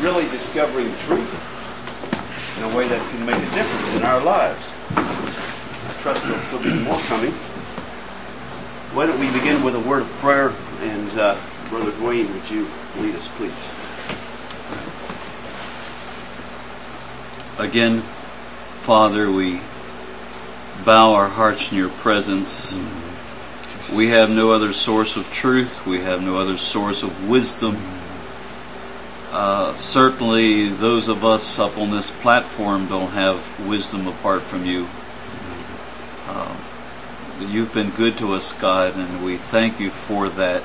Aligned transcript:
really 0.00 0.28
discovering 0.30 0.94
truth 0.98 1.28
in 2.58 2.64
a 2.64 2.76
way 2.76 2.88
that 2.88 3.10
can 3.10 3.26
make 3.26 3.36
a 3.36 3.54
difference 3.54 3.94
in 3.94 4.02
our 4.02 4.20
lives. 4.22 4.72
I 4.96 6.02
trust 6.02 6.22
there'll 6.24 6.40
still 6.40 6.62
be 6.62 6.84
more 6.84 6.98
coming. 7.00 7.32
Why 8.92 9.06
don't 9.06 9.20
we 9.20 9.30
begin 9.32 9.62
with 9.62 9.74
a 9.74 9.80
word 9.80 10.02
of 10.02 10.08
prayer? 10.18 10.52
And 10.80 11.18
uh, 11.18 11.38
Brother 11.68 11.92
Duane, 11.92 12.32
would 12.32 12.50
you 12.50 12.66
lead 12.98 13.14
us, 13.14 13.28
please? 13.36 13.52
Again, 17.58 18.00
Father, 18.80 19.30
we 19.30 19.60
bow 20.84 21.12
our 21.12 21.28
hearts 21.28 21.70
in 21.72 21.78
your 21.78 21.90
presence. 21.90 22.72
We 23.94 24.08
have 24.08 24.30
no 24.30 24.52
other 24.52 24.72
source 24.72 25.16
of 25.16 25.30
truth. 25.30 25.86
We 25.86 26.00
have 26.00 26.22
no 26.22 26.36
other 26.36 26.56
source 26.56 27.02
of 27.02 27.28
wisdom. 27.28 27.76
Uh, 29.30 29.72
certainly 29.74 30.68
those 30.68 31.08
of 31.08 31.24
us 31.24 31.60
up 31.60 31.78
on 31.78 31.92
this 31.92 32.10
platform 32.10 32.88
don't 32.88 33.10
have 33.10 33.64
wisdom 33.64 34.08
apart 34.08 34.42
from 34.42 34.64
you. 34.64 34.88
Uh, 36.26 36.56
you've 37.38 37.72
been 37.72 37.90
good 37.90 38.18
to 38.18 38.34
us, 38.34 38.52
God, 38.54 38.96
and 38.96 39.24
we 39.24 39.36
thank 39.36 39.78
you 39.78 39.90
for 39.90 40.28
that. 40.30 40.62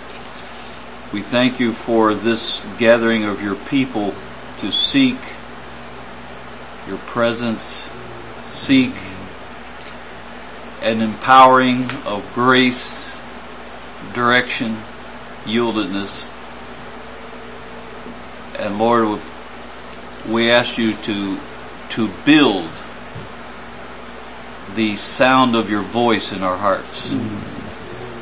We 1.13 1.21
thank 1.21 1.59
you 1.59 1.73
for 1.73 2.15
this 2.15 2.65
gathering 2.79 3.23
of 3.23 3.43
your 3.43 3.53
people 3.55 4.15
to 4.57 4.71
seek 4.71 5.19
your 6.87 6.97
presence, 6.97 7.87
seek 8.43 8.93
an 10.81 11.01
empowering 11.01 11.83
of 12.05 12.27
grace, 12.33 13.21
direction, 14.13 14.77
yieldedness. 15.45 16.31
And 18.59 18.77
Lord, 18.79 19.19
we 20.29 20.49
ask 20.49 20.77
you 20.77 20.93
to, 20.93 21.39
to 21.89 22.09
build 22.25 22.69
the 24.75 24.95
sound 24.95 25.55
of 25.55 25.69
your 25.69 25.81
voice 25.81 26.31
in 26.31 26.43
our 26.43 26.57
hearts, 26.57 27.13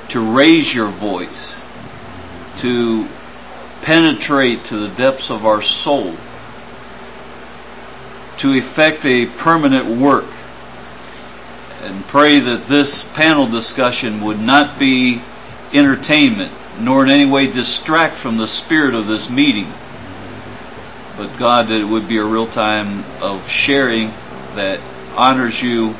to 0.09 0.35
raise 0.35 0.73
your 0.73 0.89
voice, 0.89 1.63
to 2.57 3.07
penetrate 3.81 4.65
to 4.65 4.77
the 4.77 4.89
depths 4.95 5.29
of 5.29 5.45
our 5.45 5.61
soul, 5.61 6.15
to 8.37 8.53
effect 8.53 9.05
a 9.05 9.25
permanent 9.25 9.85
work. 9.85 10.25
And 11.83 12.05
pray 12.07 12.39
that 12.39 12.67
this 12.67 13.03
panel 13.13 13.47
discussion 13.47 14.21
would 14.23 14.39
not 14.39 14.79
be 14.79 15.21
entertainment 15.73 16.51
nor 16.79 17.03
in 17.03 17.11
any 17.11 17.25
way 17.25 17.51
distract 17.51 18.15
from 18.15 18.37
the 18.37 18.47
spirit 18.47 18.95
of 18.95 19.07
this 19.07 19.29
meeting. 19.29 19.71
But 21.17 21.37
God, 21.37 21.67
that 21.67 21.79
it 21.79 21.85
would 21.85 22.07
be 22.07 22.17
a 22.17 22.23
real 22.23 22.47
time 22.47 23.03
of 23.21 23.47
sharing 23.47 24.11
that 24.55 24.79
honors 25.15 25.61
you, 25.61 25.95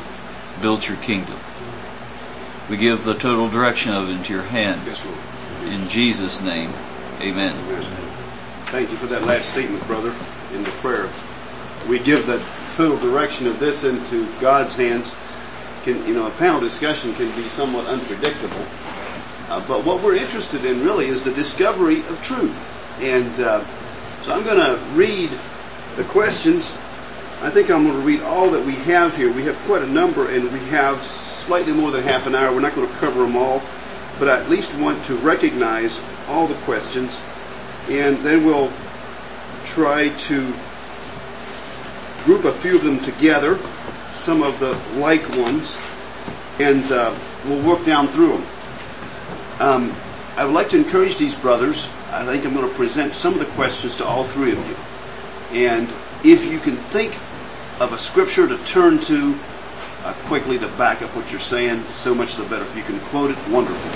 builds 0.60 0.88
your 0.88 0.96
kingdom. 0.98 1.38
We 2.68 2.76
give 2.76 3.04
the 3.04 3.14
total 3.14 3.48
direction 3.48 3.92
of 3.92 4.08
it 4.08 4.12
into 4.12 4.32
your 4.32 4.42
hands. 4.42 5.06
In 5.64 5.88
Jesus' 5.88 6.40
name, 6.40 6.70
amen. 7.20 7.54
Thank 8.70 8.90
you 8.90 8.96
for 8.96 9.06
that 9.06 9.22
last 9.24 9.50
statement, 9.50 9.86
brother, 9.86 10.14
in 10.52 10.64
the 10.64 10.70
prayer 10.80 11.08
we 11.88 11.98
give 11.98 12.26
the 12.26 12.42
total 12.76 12.98
direction 12.98 13.46
of 13.46 13.60
this 13.60 13.84
into 13.84 14.26
God's 14.40 14.76
hands. 14.76 15.14
Can, 15.84 16.06
you 16.06 16.14
know, 16.14 16.26
a 16.26 16.30
panel 16.32 16.60
discussion 16.60 17.12
can 17.14 17.30
be 17.36 17.42
somewhat 17.48 17.86
unpredictable. 17.86 18.64
Uh, 19.50 19.62
but 19.68 19.84
what 19.84 20.02
we're 20.02 20.16
interested 20.16 20.64
in 20.64 20.82
really 20.82 21.06
is 21.06 21.24
the 21.24 21.32
discovery 21.32 21.98
of 22.06 22.22
truth. 22.24 22.70
And 23.02 23.38
uh, 23.40 23.64
so 24.24 24.32
I'm 24.32 24.42
going 24.42 24.56
to 24.56 24.82
read 24.94 25.30
the 25.96 26.04
questions. 26.04 26.72
I 27.42 27.50
think 27.50 27.70
I'm 27.70 27.84
going 27.84 28.00
to 28.00 28.06
read 28.06 28.22
all 28.22 28.48
that 28.52 28.64
we 28.64 28.72
have 28.72 29.14
here. 29.14 29.30
We 29.30 29.42
have 29.44 29.56
quite 29.66 29.82
a 29.82 29.86
number 29.86 30.30
and 30.30 30.50
we 30.50 30.60
have 30.70 31.04
slightly 31.04 31.74
more 31.74 31.90
than 31.90 32.02
half 32.04 32.26
an 32.26 32.34
hour. 32.34 32.50
We're 32.54 32.60
not 32.60 32.74
going 32.74 32.88
to 32.88 32.94
cover 32.94 33.20
them 33.20 33.36
all, 33.36 33.62
but 34.18 34.30
I 34.30 34.40
at 34.40 34.48
least 34.48 34.74
want 34.78 35.04
to 35.04 35.16
recognize 35.16 36.00
all 36.26 36.46
the 36.46 36.54
questions 36.62 37.20
and 37.90 38.16
then 38.18 38.46
we'll 38.46 38.72
try 39.66 40.08
to 40.08 40.54
group 42.24 42.46
a 42.46 42.52
few 42.52 42.76
of 42.76 42.82
them 42.82 42.98
together, 43.00 43.58
some 44.10 44.42
of 44.42 44.58
the 44.58 44.72
like 44.98 45.28
ones, 45.36 45.76
and 46.58 46.82
uh, 46.90 47.14
we'll 47.44 47.62
work 47.62 47.84
down 47.84 48.08
through 48.08 48.38
them. 48.38 48.46
Um, 49.60 49.96
I 50.38 50.46
would 50.46 50.54
like 50.54 50.70
to 50.70 50.78
encourage 50.78 51.18
these 51.18 51.34
brothers. 51.34 51.86
I 52.14 52.24
think 52.24 52.46
I'm 52.46 52.54
going 52.54 52.68
to 52.68 52.74
present 52.76 53.16
some 53.16 53.32
of 53.32 53.40
the 53.40 53.46
questions 53.46 53.96
to 53.96 54.06
all 54.06 54.22
three 54.22 54.52
of 54.52 54.68
you. 54.68 54.76
And 55.58 55.88
if 56.22 56.50
you 56.50 56.60
can 56.60 56.76
think 56.76 57.12
of 57.80 57.92
a 57.92 57.98
scripture 57.98 58.46
to 58.46 58.56
turn 58.66 59.00
to 59.00 59.36
uh, 60.04 60.12
quickly 60.26 60.58
to 60.58 60.68
back 60.78 61.02
up 61.02 61.10
what 61.16 61.28
you're 61.32 61.40
saying, 61.40 61.82
so 61.92 62.14
much 62.14 62.36
the 62.36 62.44
better. 62.44 62.62
If 62.62 62.76
you 62.76 62.84
can 62.84 63.00
quote 63.00 63.32
it, 63.32 63.48
wonderful. 63.48 63.90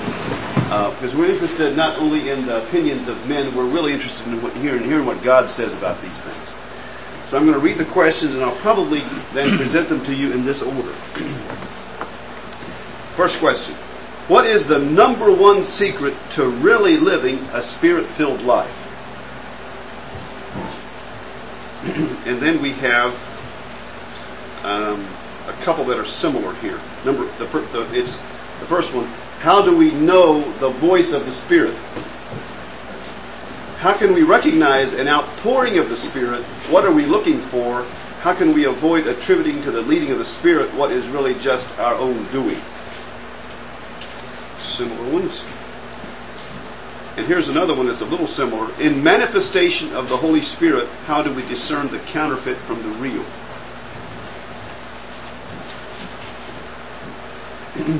Because 0.64 1.14
uh, 1.14 1.18
we're 1.18 1.30
interested 1.30 1.76
not 1.76 1.96
only 1.98 2.30
in 2.30 2.44
the 2.44 2.60
opinions 2.64 3.08
of 3.08 3.28
men, 3.28 3.54
we're 3.54 3.64
really 3.64 3.92
interested 3.92 4.26
in 4.26 4.42
what, 4.42 4.52
hearing, 4.56 4.82
hearing 4.82 5.06
what 5.06 5.22
God 5.22 5.48
says 5.48 5.72
about 5.74 6.00
these 6.02 6.20
things. 6.20 6.52
So 7.28 7.36
I'm 7.36 7.44
going 7.44 7.54
to 7.54 7.64
read 7.64 7.78
the 7.78 7.84
questions 7.84 8.34
and 8.34 8.42
I'll 8.42 8.56
probably 8.56 9.00
then 9.32 9.56
present 9.56 9.88
them 9.88 10.02
to 10.04 10.14
you 10.14 10.32
in 10.32 10.44
this 10.44 10.62
order. 10.62 10.80
First 13.14 13.38
question. 13.38 13.76
What 14.28 14.44
is 14.44 14.66
the 14.66 14.78
number 14.78 15.32
one 15.32 15.64
secret 15.64 16.14
to 16.32 16.50
really 16.50 16.98
living 16.98 17.38
a 17.54 17.62
spirit-filled 17.62 18.42
life? 18.42 18.84
and 22.26 22.38
then 22.38 22.60
we 22.60 22.72
have 22.72 23.14
um, 24.64 25.02
a 25.48 25.52
couple 25.64 25.82
that 25.84 25.98
are 25.98 26.04
similar 26.04 26.54
here. 26.56 26.78
Number 27.06 27.24
the, 27.38 27.46
the, 27.46 27.88
it's 27.98 28.18
the 28.60 28.66
first 28.66 28.94
one. 28.94 29.06
How 29.40 29.64
do 29.64 29.74
we 29.74 29.92
know 29.92 30.42
the 30.58 30.68
voice 30.68 31.14
of 31.14 31.24
the 31.24 31.32
Spirit? 31.32 31.74
How 33.78 33.96
can 33.96 34.12
we 34.12 34.24
recognize 34.24 34.92
an 34.92 35.08
outpouring 35.08 35.78
of 35.78 35.88
the 35.88 35.96
Spirit? 35.96 36.42
What 36.68 36.84
are 36.84 36.92
we 36.92 37.06
looking 37.06 37.38
for? 37.38 37.82
How 38.20 38.34
can 38.34 38.52
we 38.52 38.64
avoid 38.64 39.06
attributing 39.06 39.62
to 39.62 39.70
the 39.70 39.80
leading 39.80 40.10
of 40.10 40.18
the 40.18 40.24
Spirit 40.24 40.68
what 40.74 40.92
is 40.92 41.08
really 41.08 41.32
just 41.38 41.66
our 41.78 41.94
own 41.94 42.26
doing? 42.26 42.60
Similar 44.78 45.12
ones. 45.12 45.44
And 47.16 47.26
here's 47.26 47.48
another 47.48 47.74
one 47.74 47.86
that's 47.86 48.00
a 48.00 48.06
little 48.06 48.28
similar. 48.28 48.70
In 48.80 49.02
manifestation 49.02 49.92
of 49.92 50.08
the 50.08 50.16
Holy 50.16 50.40
Spirit, 50.40 50.88
how 51.06 51.20
do 51.20 51.32
we 51.32 51.42
discern 51.48 51.88
the 51.88 51.98
counterfeit 51.98 52.56
from 52.58 52.80
the 52.82 52.90
real? 52.90 53.24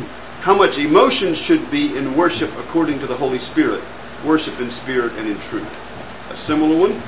how 0.42 0.54
much 0.54 0.78
emotion 0.78 1.34
should 1.34 1.68
be 1.68 1.96
in 1.96 2.16
worship 2.16 2.56
according 2.58 3.00
to 3.00 3.08
the 3.08 3.16
Holy 3.16 3.40
Spirit? 3.40 3.82
worship 4.24 4.60
in 4.60 4.70
spirit 4.70 5.12
and 5.14 5.28
in 5.28 5.38
truth. 5.40 6.30
A 6.30 6.36
similar 6.36 6.88
one, 6.88 7.02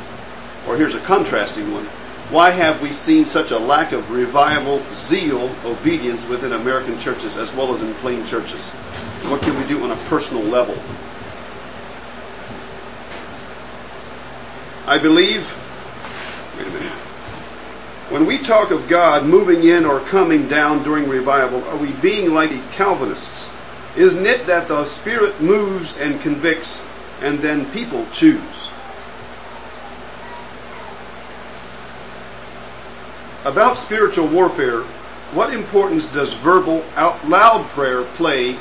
or 0.66 0.76
here's 0.76 0.94
a 0.94 1.00
contrasting 1.00 1.72
one. 1.72 1.84
Why 2.30 2.50
have 2.50 2.80
we 2.80 2.92
seen 2.92 3.26
such 3.26 3.50
a 3.50 3.58
lack 3.58 3.92
of 3.92 4.10
revival, 4.10 4.80
zeal, 4.94 5.50
obedience 5.64 6.28
within 6.28 6.52
American 6.52 6.98
churches 6.98 7.36
as 7.36 7.52
well 7.54 7.74
as 7.74 7.82
in 7.82 7.92
plain 7.94 8.24
churches? 8.24 8.70
What 9.30 9.42
can 9.42 9.56
we 9.56 9.64
do 9.66 9.82
on 9.84 9.92
a 9.92 9.96
personal 10.08 10.42
level? 10.42 10.74
I 14.86 14.98
believe, 14.98 15.48
wait 16.58 16.66
a 16.66 16.70
minute. 16.70 16.92
When 18.10 18.26
we 18.26 18.38
talk 18.38 18.72
of 18.72 18.88
God 18.88 19.24
moving 19.24 19.62
in 19.62 19.84
or 19.84 20.00
coming 20.00 20.48
down 20.48 20.82
during 20.82 21.08
revival, 21.08 21.62
are 21.64 21.76
we 21.76 21.92
being 21.92 22.34
like 22.34 22.50
the 22.50 22.60
Calvinists? 22.72 23.54
Isn't 23.96 24.26
it 24.26 24.46
that 24.46 24.66
the 24.68 24.84
Spirit 24.84 25.40
moves 25.40 25.96
and 25.98 26.20
convicts 26.20 26.82
and 27.22 27.38
then 27.40 27.70
people 27.72 28.06
choose. 28.12 28.70
About 33.44 33.78
spiritual 33.78 34.26
warfare, 34.28 34.82
what 35.32 35.52
importance 35.52 36.12
does 36.12 36.34
verbal 36.34 36.84
out 36.96 37.28
loud 37.28 37.66
prayer 37.68 38.04
play 38.04 38.58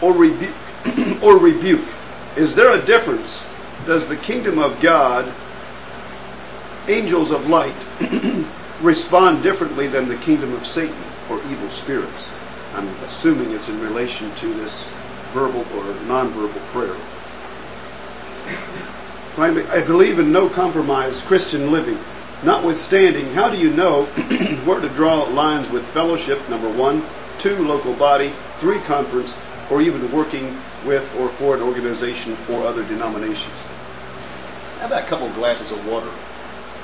or 0.00 0.12
rebuke 0.12 0.54
or 1.22 1.38
rebuke? 1.38 1.84
Is 2.36 2.54
there 2.54 2.72
a 2.72 2.84
difference? 2.84 3.44
Does 3.86 4.08
the 4.08 4.16
kingdom 4.16 4.58
of 4.58 4.80
God, 4.80 5.32
angels 6.88 7.30
of 7.30 7.48
light, 7.48 7.76
respond 8.82 9.42
differently 9.42 9.86
than 9.86 10.08
the 10.08 10.16
kingdom 10.16 10.52
of 10.54 10.66
Satan 10.66 10.96
or 11.30 11.38
evil 11.44 11.68
spirits? 11.68 12.32
I'm 12.74 12.88
assuming 13.04 13.52
it's 13.52 13.68
in 13.68 13.80
relation 13.80 14.34
to 14.36 14.54
this 14.54 14.92
verbal 15.32 15.60
or 15.60 15.94
nonverbal 16.06 16.60
prayer. 16.72 16.96
I 19.38 19.82
believe 19.82 20.18
in 20.18 20.32
no 20.32 20.48
compromise 20.48 21.22
Christian 21.22 21.70
living. 21.70 21.98
Notwithstanding, 22.42 23.32
how 23.32 23.50
do 23.50 23.56
you 23.56 23.70
know 23.70 24.04
where 24.64 24.80
to 24.80 24.88
draw 24.90 25.24
lines 25.24 25.70
with 25.70 25.86
fellowship, 25.88 26.46
number 26.48 26.70
one, 26.70 27.02
two, 27.38 27.66
local 27.66 27.94
body, 27.94 28.32
three, 28.56 28.78
conference, 28.80 29.34
or 29.70 29.82
even 29.82 30.10
working 30.12 30.56
with 30.84 31.04
or 31.18 31.28
for 31.28 31.56
an 31.56 31.62
organization 31.62 32.36
or 32.50 32.66
other 32.66 32.84
denominations? 32.84 33.60
How 34.80 34.86
about 34.86 35.04
a 35.04 35.06
couple 35.06 35.26
of 35.26 35.34
glasses 35.34 35.72
of 35.72 35.86
water? 35.88 36.10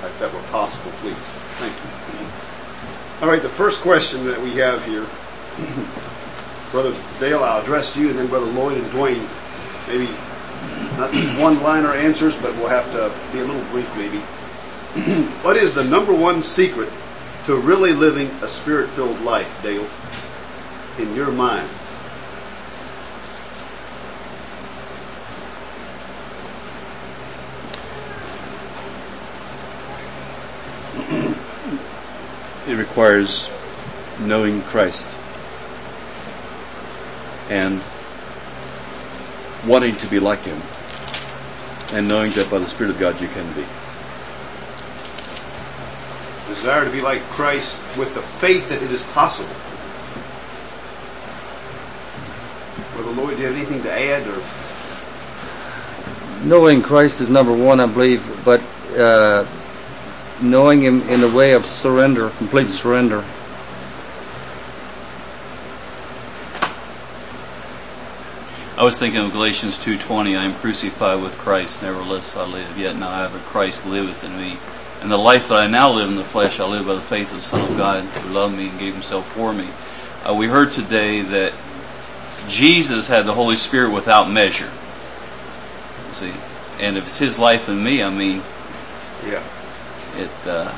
if 0.06 0.18
that 0.18 0.32
were 0.32 0.42
possible, 0.50 0.90
please. 0.98 1.14
Thank 1.58 1.72
you. 1.72 3.22
All 3.22 3.32
right, 3.32 3.40
the 3.40 3.48
first 3.48 3.82
question 3.82 4.26
that 4.26 4.40
we 4.40 4.50
have 4.54 4.84
here, 4.84 5.06
Brother 6.72 6.92
Dale, 7.20 7.44
I'll 7.44 7.62
address 7.62 7.96
you, 7.96 8.10
and 8.10 8.18
then 8.18 8.26
Brother 8.26 8.46
Lloyd 8.46 8.78
and 8.78 8.90
Duane. 8.90 9.28
Maybe 9.86 10.08
not 10.96 11.14
one-liner 11.40 11.92
answers, 11.92 12.36
but 12.36 12.54
we'll 12.56 12.68
have 12.68 12.90
to 12.92 13.12
be 13.32 13.40
a 13.40 13.44
little 13.44 13.64
brief, 13.70 13.96
maybe. 13.96 14.18
what 15.42 15.56
is 15.56 15.74
the 15.74 15.84
number 15.84 16.12
one 16.12 16.42
secret 16.42 16.90
to 17.44 17.56
really 17.56 17.92
living 17.92 18.28
a 18.42 18.48
spirit-filled 18.48 19.20
life, 19.20 19.62
Dale, 19.62 19.88
in 20.98 21.14
your 21.14 21.30
mind? 21.30 21.68
It 32.72 32.76
requires 32.76 33.50
knowing 34.20 34.62
Christ 34.62 35.06
and 37.50 37.82
wanting 39.66 39.94
to 39.96 40.06
be 40.06 40.18
like 40.18 40.40
Him 40.40 40.60
and 41.92 42.08
knowing 42.08 42.32
that 42.32 42.50
by 42.50 42.58
the 42.58 42.66
Spirit 42.66 42.90
of 42.90 42.98
God 42.98 43.20
you 43.20 43.28
can 43.28 43.46
be. 43.52 43.66
Desire 46.48 46.86
to 46.86 46.90
be 46.90 47.02
like 47.02 47.20
Christ 47.24 47.76
with 47.98 48.14
the 48.14 48.22
faith 48.22 48.70
that 48.70 48.82
it 48.82 48.90
is 48.90 49.04
possible. 49.12 49.54
Brother 52.94 53.20
Lloyd, 53.20 53.36
do 53.36 53.42
you 53.42 53.48
have 53.48 53.56
anything 53.56 53.82
to 53.82 53.92
add 53.92 54.26
or? 54.26 54.42
Knowing 56.48 56.82
Christ 56.82 57.20
is 57.20 57.28
number 57.28 57.54
one, 57.54 57.80
I 57.80 57.86
believe, 57.86 58.44
but 58.46 58.62
uh, 58.96 59.46
knowing 60.42 60.82
Him 60.82 61.02
in 61.02 61.22
a 61.22 61.28
way 61.28 61.52
of 61.52 61.64
surrender, 61.64 62.30
complete 62.30 62.68
surrender. 62.68 63.24
I 68.76 68.84
was 68.84 68.98
thinking 68.98 69.20
of 69.20 69.32
Galatians 69.32 69.78
2.20, 69.78 70.36
I 70.36 70.44
am 70.44 70.54
crucified 70.54 71.22
with 71.22 71.36
Christ, 71.38 71.82
nevertheless 71.82 72.36
I 72.36 72.44
live, 72.46 72.78
yet 72.78 72.96
now 72.96 73.10
I 73.10 73.18
have 73.18 73.34
a 73.34 73.38
Christ 73.38 73.86
liveth 73.86 74.24
in 74.24 74.36
me. 74.36 74.56
And 75.00 75.10
the 75.10 75.18
life 75.18 75.48
that 75.48 75.58
I 75.58 75.66
now 75.66 75.92
live 75.92 76.08
in 76.08 76.16
the 76.16 76.24
flesh, 76.24 76.58
I 76.58 76.64
live 76.64 76.86
by 76.86 76.94
the 76.94 77.00
faith 77.00 77.30
of 77.30 77.36
the 77.36 77.42
Son 77.42 77.70
of 77.70 77.76
God 77.76 78.04
who 78.04 78.30
loved 78.30 78.56
me 78.56 78.68
and 78.68 78.78
gave 78.78 78.94
himself 78.94 79.30
for 79.34 79.52
me. 79.52 79.68
Uh, 80.28 80.34
we 80.34 80.46
heard 80.46 80.70
today 80.70 81.22
that 81.22 81.52
Jesus 82.48 83.08
had 83.08 83.26
the 83.26 83.34
Holy 83.34 83.56
Spirit 83.56 83.92
without 83.92 84.30
measure. 84.30 84.70
See, 86.12 86.32
and 86.80 86.96
if 86.96 87.06
it's 87.08 87.18
His 87.18 87.38
life 87.38 87.68
in 87.68 87.82
me, 87.82 88.02
I 88.02 88.10
mean, 88.10 88.42
Yeah. 89.24 89.42
It. 90.16 90.30
Uh, 90.46 90.72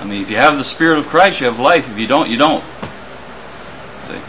I 0.00 0.04
mean, 0.04 0.22
if 0.22 0.30
you 0.30 0.36
have 0.36 0.56
the 0.56 0.64
Spirit 0.64 0.98
of 0.98 1.06
Christ, 1.06 1.40
you 1.40 1.46
have 1.46 1.58
life. 1.58 1.88
If 1.90 1.98
you 1.98 2.06
don't, 2.06 2.30
you 2.30 2.38
don't. 2.38 2.64
See, 4.02 4.20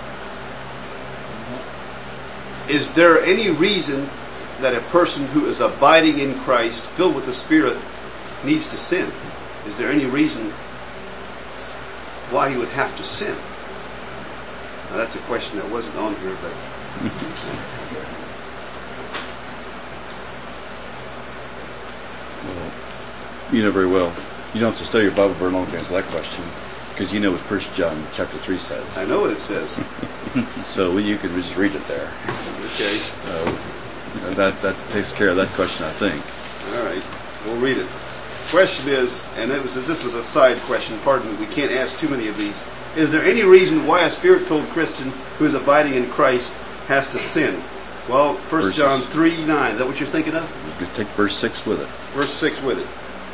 Is 2.74 2.94
there 2.94 3.24
any 3.24 3.50
reason 3.50 4.10
that 4.60 4.76
a 4.76 4.82
person 4.90 5.26
who 5.28 5.46
is 5.46 5.62
abiding 5.62 6.20
in 6.20 6.36
Christ, 6.40 6.84
filled 6.84 7.16
with 7.16 7.26
the 7.26 7.34
Spirit, 7.34 7.78
needs 8.44 8.68
to 8.68 8.78
sin? 8.78 9.12
Is 9.66 9.78
there 9.78 9.90
any 9.90 10.06
reason 10.06 10.52
why 12.32 12.50
he 12.50 12.58
would 12.58 12.70
have 12.70 12.96
to 12.98 13.04
sin? 13.04 13.36
Now 14.90 14.98
that's 14.98 15.16
a 15.16 15.20
question 15.20 15.58
that 15.60 15.70
wasn't 15.70 15.98
on 15.98 16.16
here, 16.18 16.36
but 16.42 16.52
Well, 22.44 22.72
you 23.52 23.64
know 23.64 23.72
very 23.72 23.88
well. 23.88 24.14
You 24.54 24.60
don't 24.60 24.70
have 24.72 24.78
to 24.80 24.86
study 24.86 25.06
your 25.06 25.14
Bible 25.14 25.34
very 25.36 25.52
long 25.52 25.66
to 25.68 25.78
answer 25.78 25.94
that 25.96 26.06
question 26.06 26.44
because 26.92 27.14
you 27.14 27.20
know 27.20 27.32
what 27.32 27.40
First 27.42 27.74
John 27.74 28.02
chapter 28.14 28.38
three 28.38 28.58
says. 28.58 28.98
I 28.98 29.06
know 29.06 29.22
what 29.22 29.32
it 29.32 29.42
says. 29.42 29.70
So 30.64 30.98
you 30.98 31.18
could 31.18 31.32
just 31.32 31.58
read 31.58 31.76
it 31.76 31.86
there. 31.88 32.10
Okay, 32.64 32.98
Uh, 33.28 34.34
that 34.36 34.62
that 34.62 34.76
takes 34.92 35.12
care 35.12 35.28
of 35.28 35.36
that 35.36 35.50
question, 35.50 35.86
I 35.86 35.90
think. 35.92 36.16
all 36.78 36.86
right, 36.86 37.04
we'll 37.46 37.60
read 37.60 37.78
it. 37.78 37.88
Question 38.50 38.88
is, 38.88 39.28
and 39.38 39.52
it 39.52 39.62
was 39.62 39.74
this 39.86 40.04
was 40.06 40.16
a 40.16 40.24
side 40.24 40.56
question. 40.60 40.98
Pardon 41.04 41.30
me, 41.34 41.46
we 41.46 41.54
can't 41.54 41.72
ask 41.74 42.00
too 42.00 42.08
many 42.08 42.30
of 42.30 42.38
these. 42.38 42.62
Is 42.96 43.12
there 43.12 43.24
any 43.26 43.44
reason 43.44 43.86
why 43.86 44.04
a 44.06 44.10
spirit-filled 44.12 44.68
Christian 44.68 45.12
who 45.38 45.46
is 45.46 45.54
abiding 45.54 45.96
in 45.96 46.10
Christ 46.10 46.54
has 46.88 47.12
to 47.12 47.20
sin? 47.20 47.56
Well, 48.08 48.36
First 48.36 48.68
Verses. 48.68 48.76
John 48.78 49.02
three 49.02 49.44
nine. 49.46 49.74
Is 49.74 49.78
that 49.80 49.88
what 49.88 50.00
you're 50.00 50.08
thinking 50.08 50.36
of? 50.36 50.44
You 50.80 50.86
could 50.86 50.96
take 50.96 51.08
verse 51.18 51.36
six 51.36 51.66
with 51.66 51.82
it. 51.82 51.88
Verse 52.16 52.34
6 52.34 52.62
with 52.64 52.80
it. 52.80 52.88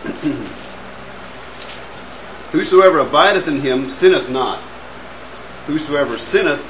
Whosoever 2.51 2.99
abideth 2.99 3.47
in 3.47 3.61
him 3.61 3.89
sinneth 3.89 4.29
not. 4.29 4.59
Whosoever 5.67 6.17
sinneth 6.17 6.65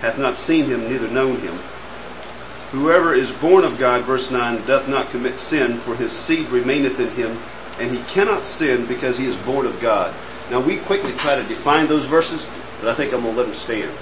hath 0.00 0.18
not 0.18 0.38
seen 0.38 0.64
him, 0.64 0.88
neither 0.88 1.10
known 1.10 1.36
him. 1.40 1.54
Whoever 2.70 3.14
is 3.14 3.30
born 3.30 3.64
of 3.64 3.78
God, 3.78 4.04
verse 4.04 4.30
9, 4.30 4.64
doth 4.64 4.88
not 4.88 5.10
commit 5.10 5.38
sin, 5.38 5.76
for 5.76 5.94
his 5.96 6.12
seed 6.12 6.48
remaineth 6.48 7.00
in 7.00 7.10
him, 7.10 7.36
and 7.78 7.94
he 7.94 8.02
cannot 8.04 8.46
sin 8.46 8.86
because 8.86 9.18
he 9.18 9.26
is 9.26 9.36
born 9.38 9.66
of 9.66 9.78
God. 9.80 10.14
Now 10.50 10.60
we 10.60 10.78
quickly 10.78 11.12
try 11.12 11.36
to 11.36 11.42
define 11.42 11.86
those 11.86 12.06
verses, 12.06 12.48
but 12.80 12.88
I 12.88 12.94
think 12.94 13.12
I'm 13.12 13.22
going 13.22 13.34
to 13.34 13.40
let 13.40 13.46
them 13.46 13.54
stand. 13.54 13.92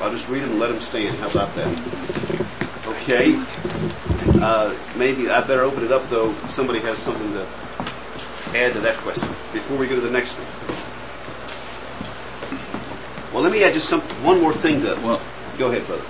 I'll 0.00 0.10
just 0.10 0.28
read 0.28 0.42
them 0.42 0.50
and 0.50 0.60
let 0.60 0.68
them 0.68 0.80
stand. 0.80 1.16
How 1.16 1.30
about 1.30 1.54
that? 1.54 2.44
Okay. 2.86 3.32
Uh, 4.42 4.76
maybe 4.96 5.28
I 5.30 5.40
better 5.46 5.62
open 5.62 5.84
it 5.84 5.92
up 5.92 6.08
though. 6.10 6.32
Somebody 6.48 6.80
has 6.80 6.98
something 6.98 7.32
to 7.32 7.46
add 8.56 8.72
to 8.74 8.80
that 8.80 8.96
question 8.98 9.28
before 9.52 9.76
we 9.76 9.86
go 9.86 9.94
to 9.94 10.00
the 10.00 10.10
next 10.10 10.32
one. 10.34 10.46
Well, 13.32 13.42
let 13.42 13.52
me 13.52 13.64
add 13.64 13.74
just 13.74 13.88
some 13.88 14.00
one 14.22 14.40
more 14.40 14.52
thing 14.52 14.80
to. 14.82 14.94
well, 15.02 15.20
Go 15.58 15.70
ahead, 15.70 15.86
brother. 15.86 16.02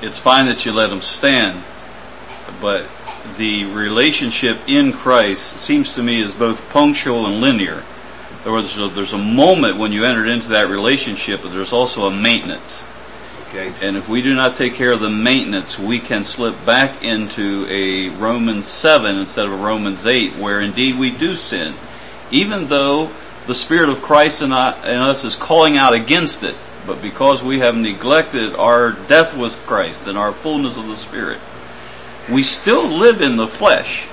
it's 0.00 0.18
fine 0.18 0.46
that 0.46 0.64
you 0.64 0.72
let 0.72 0.88
them 0.88 1.02
stand, 1.02 1.62
but 2.60 2.86
the 3.36 3.64
relationship 3.66 4.58
in 4.66 4.92
Christ 4.92 5.58
seems 5.58 5.94
to 5.94 6.02
me 6.02 6.20
is 6.20 6.32
both 6.32 6.68
punctual 6.70 7.26
and 7.26 7.40
linear. 7.40 7.82
In 8.44 8.48
other 8.48 8.52
words, 8.52 8.94
there's 8.94 9.12
a 9.12 9.18
moment 9.18 9.76
when 9.76 9.92
you 9.92 10.04
entered 10.04 10.28
into 10.28 10.48
that 10.48 10.68
relationship, 10.68 11.42
but 11.42 11.52
there's 11.52 11.72
also 11.72 12.06
a 12.06 12.10
maintenance. 12.10 12.84
Okay. 13.54 13.70
And 13.86 13.98
if 13.98 14.08
we 14.08 14.22
do 14.22 14.34
not 14.34 14.56
take 14.56 14.74
care 14.74 14.92
of 14.92 15.00
the 15.00 15.10
maintenance, 15.10 15.78
we 15.78 15.98
can 15.98 16.24
slip 16.24 16.64
back 16.64 17.04
into 17.04 17.66
a 17.68 18.08
Romans 18.08 18.66
7 18.66 19.18
instead 19.18 19.44
of 19.44 19.52
a 19.52 19.56
Romans 19.56 20.06
8, 20.06 20.36
where 20.36 20.62
indeed 20.62 20.98
we 20.98 21.10
do 21.10 21.34
sin. 21.34 21.74
Even 22.30 22.68
though 22.68 23.10
the 23.46 23.54
Spirit 23.54 23.90
of 23.90 24.00
Christ 24.00 24.40
in 24.40 24.52
us 24.52 25.24
is 25.24 25.36
calling 25.36 25.76
out 25.76 25.92
against 25.92 26.42
it, 26.44 26.54
but 26.86 27.02
because 27.02 27.42
we 27.42 27.58
have 27.58 27.76
neglected 27.76 28.54
our 28.56 28.92
death 28.92 29.36
with 29.36 29.54
Christ 29.66 30.06
and 30.06 30.16
our 30.16 30.32
fullness 30.32 30.78
of 30.78 30.88
the 30.88 30.96
Spirit, 30.96 31.38
we 32.30 32.42
still 32.42 32.86
live 32.86 33.20
in 33.20 33.36
the 33.36 33.46
flesh, 33.46 34.08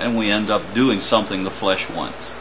and 0.00 0.18
we 0.18 0.32
end 0.32 0.50
up 0.50 0.74
doing 0.74 1.00
something 1.00 1.44
the 1.44 1.50
flesh 1.50 1.88
wants. 1.88 2.34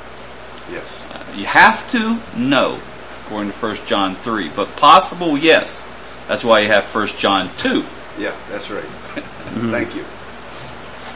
Yes. 0.72 1.04
You 1.36 1.46
have 1.46 1.88
to? 1.92 2.20
No, 2.36 2.80
according 3.26 3.52
to 3.52 3.58
1 3.58 3.76
John 3.86 4.16
3. 4.16 4.50
But 4.50 4.76
possible? 4.78 5.38
Yes. 5.38 5.88
That's 6.32 6.46
why 6.46 6.62
you 6.62 6.70
have 6.70 6.86
1 6.86 7.08
John 7.08 7.50
2. 7.58 7.84
Yeah, 8.18 8.34
that's 8.50 8.72
right. 8.72 8.86
Thank 8.86 9.94
you. 9.94 10.06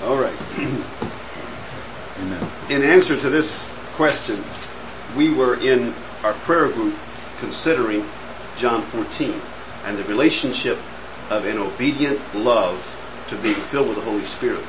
All 0.04 0.18
right. 0.18 0.36
Amen. 2.20 2.52
In 2.70 2.84
answer 2.84 3.16
to 3.16 3.30
this 3.30 3.66
question, 3.94 4.44
we 5.16 5.34
were 5.34 5.56
in 5.62 5.94
our 6.26 6.34
prayer 6.34 6.68
group 6.68 6.94
considering 7.40 8.04
John 8.58 8.82
14 8.82 9.40
and 9.86 9.98
the 9.98 10.04
relationship 10.04 10.80
of 11.30 11.46
an 11.46 11.60
obedient 11.60 12.20
love 12.36 12.76
to 13.30 13.38
being 13.38 13.56
filled 13.56 13.88
with 13.88 13.96
the 13.96 14.04
Holy 14.04 14.26
Spirit. 14.26 14.66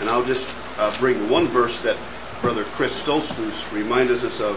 And 0.00 0.08
I'll 0.08 0.24
just 0.24 0.48
uh, 0.78 0.90
bring 1.00 1.28
one 1.28 1.48
verse 1.48 1.82
that 1.82 1.98
Brother 2.40 2.64
Chris 2.64 3.02
Stoltzfus 3.02 3.70
reminded 3.74 4.24
us 4.24 4.40
of. 4.40 4.56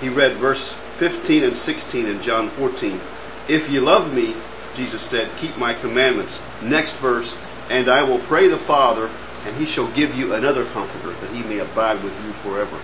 He 0.00 0.08
read 0.08 0.32
verse 0.32 0.72
15 0.96 1.44
and 1.44 1.56
16 1.56 2.06
in 2.06 2.20
John 2.20 2.48
14. 2.48 3.00
If 3.48 3.70
you 3.70 3.80
love 3.80 4.14
me, 4.14 4.34
Jesus 4.74 5.02
said, 5.02 5.30
keep 5.38 5.56
my 5.56 5.74
commandments. 5.74 6.40
Next 6.62 6.96
verse, 6.96 7.36
and 7.70 7.88
I 7.88 8.02
will 8.02 8.18
pray 8.18 8.48
the 8.48 8.58
Father, 8.58 9.10
and 9.46 9.56
he 9.56 9.64
shall 9.64 9.88
give 9.92 10.14
you 10.16 10.34
another 10.34 10.64
comforter, 10.66 11.10
that 11.10 11.30
he 11.30 11.42
may 11.42 11.58
abide 11.58 12.02
with 12.02 12.14
you 12.24 12.32
forever. 12.32 12.78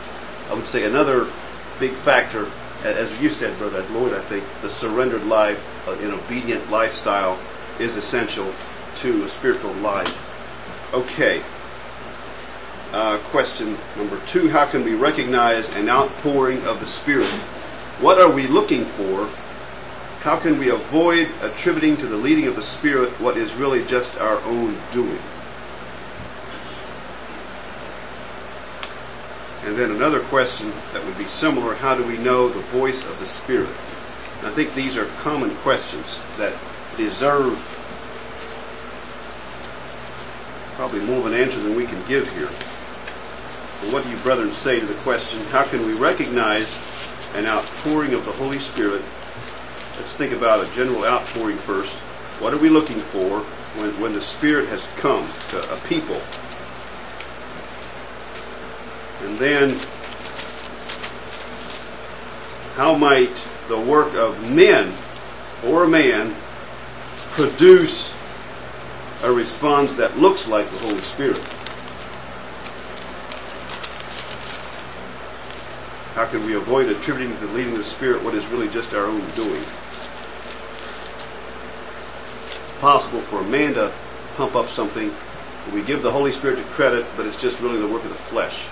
I 0.50 0.54
would 0.54 0.66
say 0.66 0.84
another 0.84 1.26
big 1.78 1.92
factor, 1.92 2.46
as 2.82 3.20
you 3.20 3.30
said, 3.30 3.56
Brother 3.58 3.82
Lloyd, 3.90 4.12
I 4.12 4.20
think, 4.20 4.44
the 4.62 4.70
surrendered 4.70 5.24
life, 5.26 5.88
uh, 5.88 5.92
an 5.92 6.12
obedient 6.12 6.70
lifestyle 6.70 7.38
is 7.78 7.96
essential 7.96 8.50
to 8.96 9.24
a 9.24 9.28
spiritual 9.28 9.72
life. 9.74 10.92
Okay. 10.94 11.42
Uh, 12.92 13.18
question 13.30 13.76
number 13.96 14.18
two, 14.26 14.48
how 14.48 14.64
can 14.64 14.84
we 14.84 14.94
recognize 14.94 15.68
an 15.76 15.88
outpouring 15.88 16.62
of 16.64 16.78
the 16.80 16.86
Spirit? 16.86 17.26
What 18.00 18.18
are 18.18 18.30
we 18.30 18.46
looking 18.46 18.84
for? 18.84 19.28
How 20.24 20.38
can 20.38 20.58
we 20.58 20.70
avoid 20.70 21.28
attributing 21.42 21.98
to 21.98 22.06
the 22.06 22.16
leading 22.16 22.46
of 22.46 22.56
the 22.56 22.62
Spirit 22.62 23.10
what 23.20 23.36
is 23.36 23.52
really 23.52 23.84
just 23.84 24.18
our 24.18 24.40
own 24.44 24.74
doing? 24.90 25.18
And 29.64 29.76
then 29.76 29.90
another 29.90 30.20
question 30.20 30.72
that 30.94 31.04
would 31.04 31.18
be 31.18 31.26
similar, 31.26 31.74
how 31.74 31.94
do 31.94 32.02
we 32.04 32.16
know 32.16 32.48
the 32.48 32.60
voice 32.60 33.04
of 33.04 33.20
the 33.20 33.26
Spirit? 33.26 33.68
I 33.68 34.50
think 34.50 34.72
these 34.72 34.96
are 34.96 35.04
common 35.20 35.50
questions 35.56 36.18
that 36.38 36.56
deserve 36.96 37.58
probably 40.76 41.04
more 41.04 41.18
of 41.18 41.26
an 41.26 41.34
answer 41.34 41.60
than 41.60 41.76
we 41.76 41.84
can 41.84 42.02
give 42.08 42.26
here. 42.32 42.48
But 43.82 43.92
what 43.92 44.04
do 44.04 44.08
you 44.08 44.16
brethren 44.22 44.52
say 44.52 44.80
to 44.80 44.86
the 44.86 44.94
question, 45.02 45.38
how 45.50 45.64
can 45.64 45.84
we 45.86 45.92
recognize 45.92 46.74
an 47.34 47.44
outpouring 47.44 48.14
of 48.14 48.24
the 48.24 48.32
Holy 48.32 48.58
Spirit 48.58 49.02
Let's 49.96 50.16
think 50.16 50.32
about 50.32 50.66
a 50.66 50.72
general 50.74 51.04
outpouring 51.04 51.56
first. 51.56 51.94
What 52.42 52.52
are 52.52 52.58
we 52.58 52.68
looking 52.68 52.98
for 52.98 53.40
when, 53.80 53.90
when 54.00 54.12
the 54.12 54.20
Spirit 54.20 54.68
has 54.68 54.86
come 54.96 55.26
to 55.50 55.58
a 55.72 55.76
people? 55.88 56.20
And 59.22 59.38
then, 59.38 59.70
how 62.74 62.94
might 62.96 63.34
the 63.68 63.78
work 63.78 64.14
of 64.14 64.54
men 64.54 64.92
or 65.64 65.84
a 65.84 65.88
man 65.88 66.34
produce 67.30 68.14
a 69.22 69.32
response 69.32 69.94
that 69.94 70.18
looks 70.18 70.48
like 70.48 70.68
the 70.68 70.78
Holy 70.78 71.00
Spirit? 71.00 71.38
How 76.14 76.26
can 76.26 76.46
we 76.46 76.54
avoid 76.54 76.88
attributing 76.90 77.36
to 77.38 77.46
the 77.46 77.52
leading 77.54 77.72
of 77.72 77.78
the 77.78 77.84
Spirit 77.84 78.22
what 78.22 78.34
is 78.34 78.46
really 78.46 78.68
just 78.68 78.94
our 78.94 79.06
own 79.06 79.28
doing? 79.30 79.62
It's 82.42 82.72
possible 82.84 83.22
for 83.22 83.40
a 83.40 83.44
man 83.44 83.72
to 83.72 83.90
pump 84.36 84.54
up 84.54 84.68
something. 84.68 85.10
We 85.72 85.80
give 85.80 86.02
the 86.02 86.12
Holy 86.12 86.30
Spirit 86.30 86.56
the 86.56 86.64
credit, 86.64 87.06
but 87.16 87.24
it's 87.24 87.40
just 87.40 87.58
really 87.60 87.78
the 87.78 87.88
work 87.88 88.02
of 88.02 88.10
the 88.10 88.14
flesh. 88.14 88.66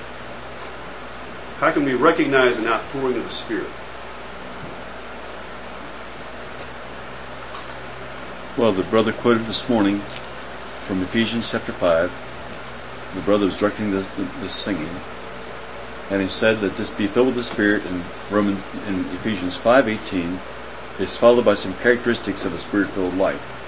How 1.61 1.73
can 1.73 1.87
we 1.87 1.95
recognize 1.95 2.59
an 2.59 2.67
outpouring 2.67 3.17
of 3.17 3.25
the 3.25 3.31
Spirit? 3.31 3.71
Well, 8.59 8.73
the 8.73 8.83
brother 8.91 9.13
quoted 9.13 9.45
this 9.45 9.71
morning 9.71 10.01
from 10.85 11.01
Ephesians 11.01 11.51
chapter 11.51 11.73
5. 11.73 12.13
The 13.15 13.23
brother 13.23 13.47
was 13.47 13.57
directing 13.59 13.93
the 13.93 14.05
singing. 14.51 14.91
And 16.11 16.21
he 16.21 16.29
said 16.29 16.59
that 16.59 16.77
this 16.77 16.91
be 16.91 17.07
filled 17.07 17.29
with 17.29 17.37
the 17.37 17.45
Spirit 17.45 17.87
in 17.87 18.03
Roman 18.31 18.59
in 18.87 19.07
Ephesians 19.07 19.57
5:18 19.57 20.39
is 20.99 21.17
followed 21.17 21.47
by 21.47 21.55
some 21.55 21.73
characteristics 21.77 22.45
of 22.45 22.53
a 22.53 22.59
spirit-filled 22.59 23.17
life. 23.17 23.61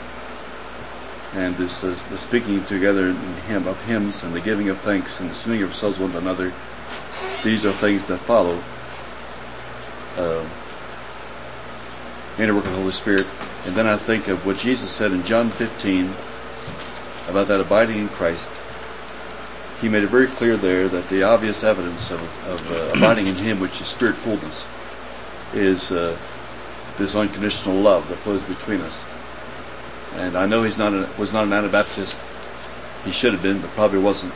And 1.34 1.54
this 1.56 1.82
uh, 1.82 1.98
the 2.10 2.18
speaking 2.18 2.64
together 2.64 3.08
in 3.08 3.16
hymn 3.48 3.66
of 3.66 3.84
hymns 3.86 4.22
and 4.22 4.32
the 4.32 4.40
giving 4.40 4.68
of 4.68 4.78
thanks 4.78 5.20
and 5.20 5.28
the 5.28 5.34
singing 5.34 5.62
of 5.62 5.70
ourselves 5.70 5.98
one 5.98 6.12
to 6.12 6.18
another. 6.18 6.52
These 7.42 7.66
are 7.66 7.72
things 7.72 8.06
that 8.06 8.18
follow 8.18 8.62
uh, 10.16 10.44
in 12.38 12.48
the 12.48 12.54
work 12.54 12.64
of 12.64 12.70
the 12.70 12.78
Holy 12.78 12.92
Spirit. 12.92 13.26
And 13.66 13.74
then 13.74 13.86
I 13.86 13.96
think 13.96 14.28
of 14.28 14.46
what 14.46 14.58
Jesus 14.58 14.90
said 14.90 15.12
in 15.12 15.24
John 15.24 15.50
15 15.50 16.06
about 17.28 17.48
that 17.48 17.60
abiding 17.60 17.98
in 17.98 18.08
Christ. 18.08 18.50
He 19.80 19.88
made 19.88 20.04
it 20.04 20.08
very 20.08 20.26
clear 20.26 20.56
there 20.56 20.88
that 20.88 21.08
the 21.08 21.24
obvious 21.24 21.64
evidence 21.64 22.10
of, 22.10 22.20
of 22.46 22.72
uh, 22.72 22.92
abiding 22.96 23.26
in 23.26 23.36
Him, 23.36 23.60
which 23.60 23.80
is 23.80 23.88
spirit 23.88 24.14
fullness, 24.14 24.66
is 25.52 25.90
uh, 25.90 26.16
this 26.96 27.16
unconditional 27.16 27.76
love 27.76 28.08
that 28.08 28.16
flows 28.16 28.42
between 28.44 28.80
us. 28.80 29.04
And 30.16 30.36
I 30.36 30.46
know 30.46 30.62
he's 30.62 30.78
not 30.78 30.92
a, 30.92 31.08
was 31.18 31.32
not 31.32 31.46
an 31.46 31.52
Anabaptist. 31.52 32.20
He 33.04 33.10
should 33.10 33.32
have 33.32 33.42
been, 33.42 33.60
but 33.60 33.70
probably 33.70 33.98
wasn't. 33.98 34.32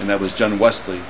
And 0.00 0.08
that 0.08 0.20
was 0.20 0.34
John 0.34 0.58
Wesley. 0.58 1.00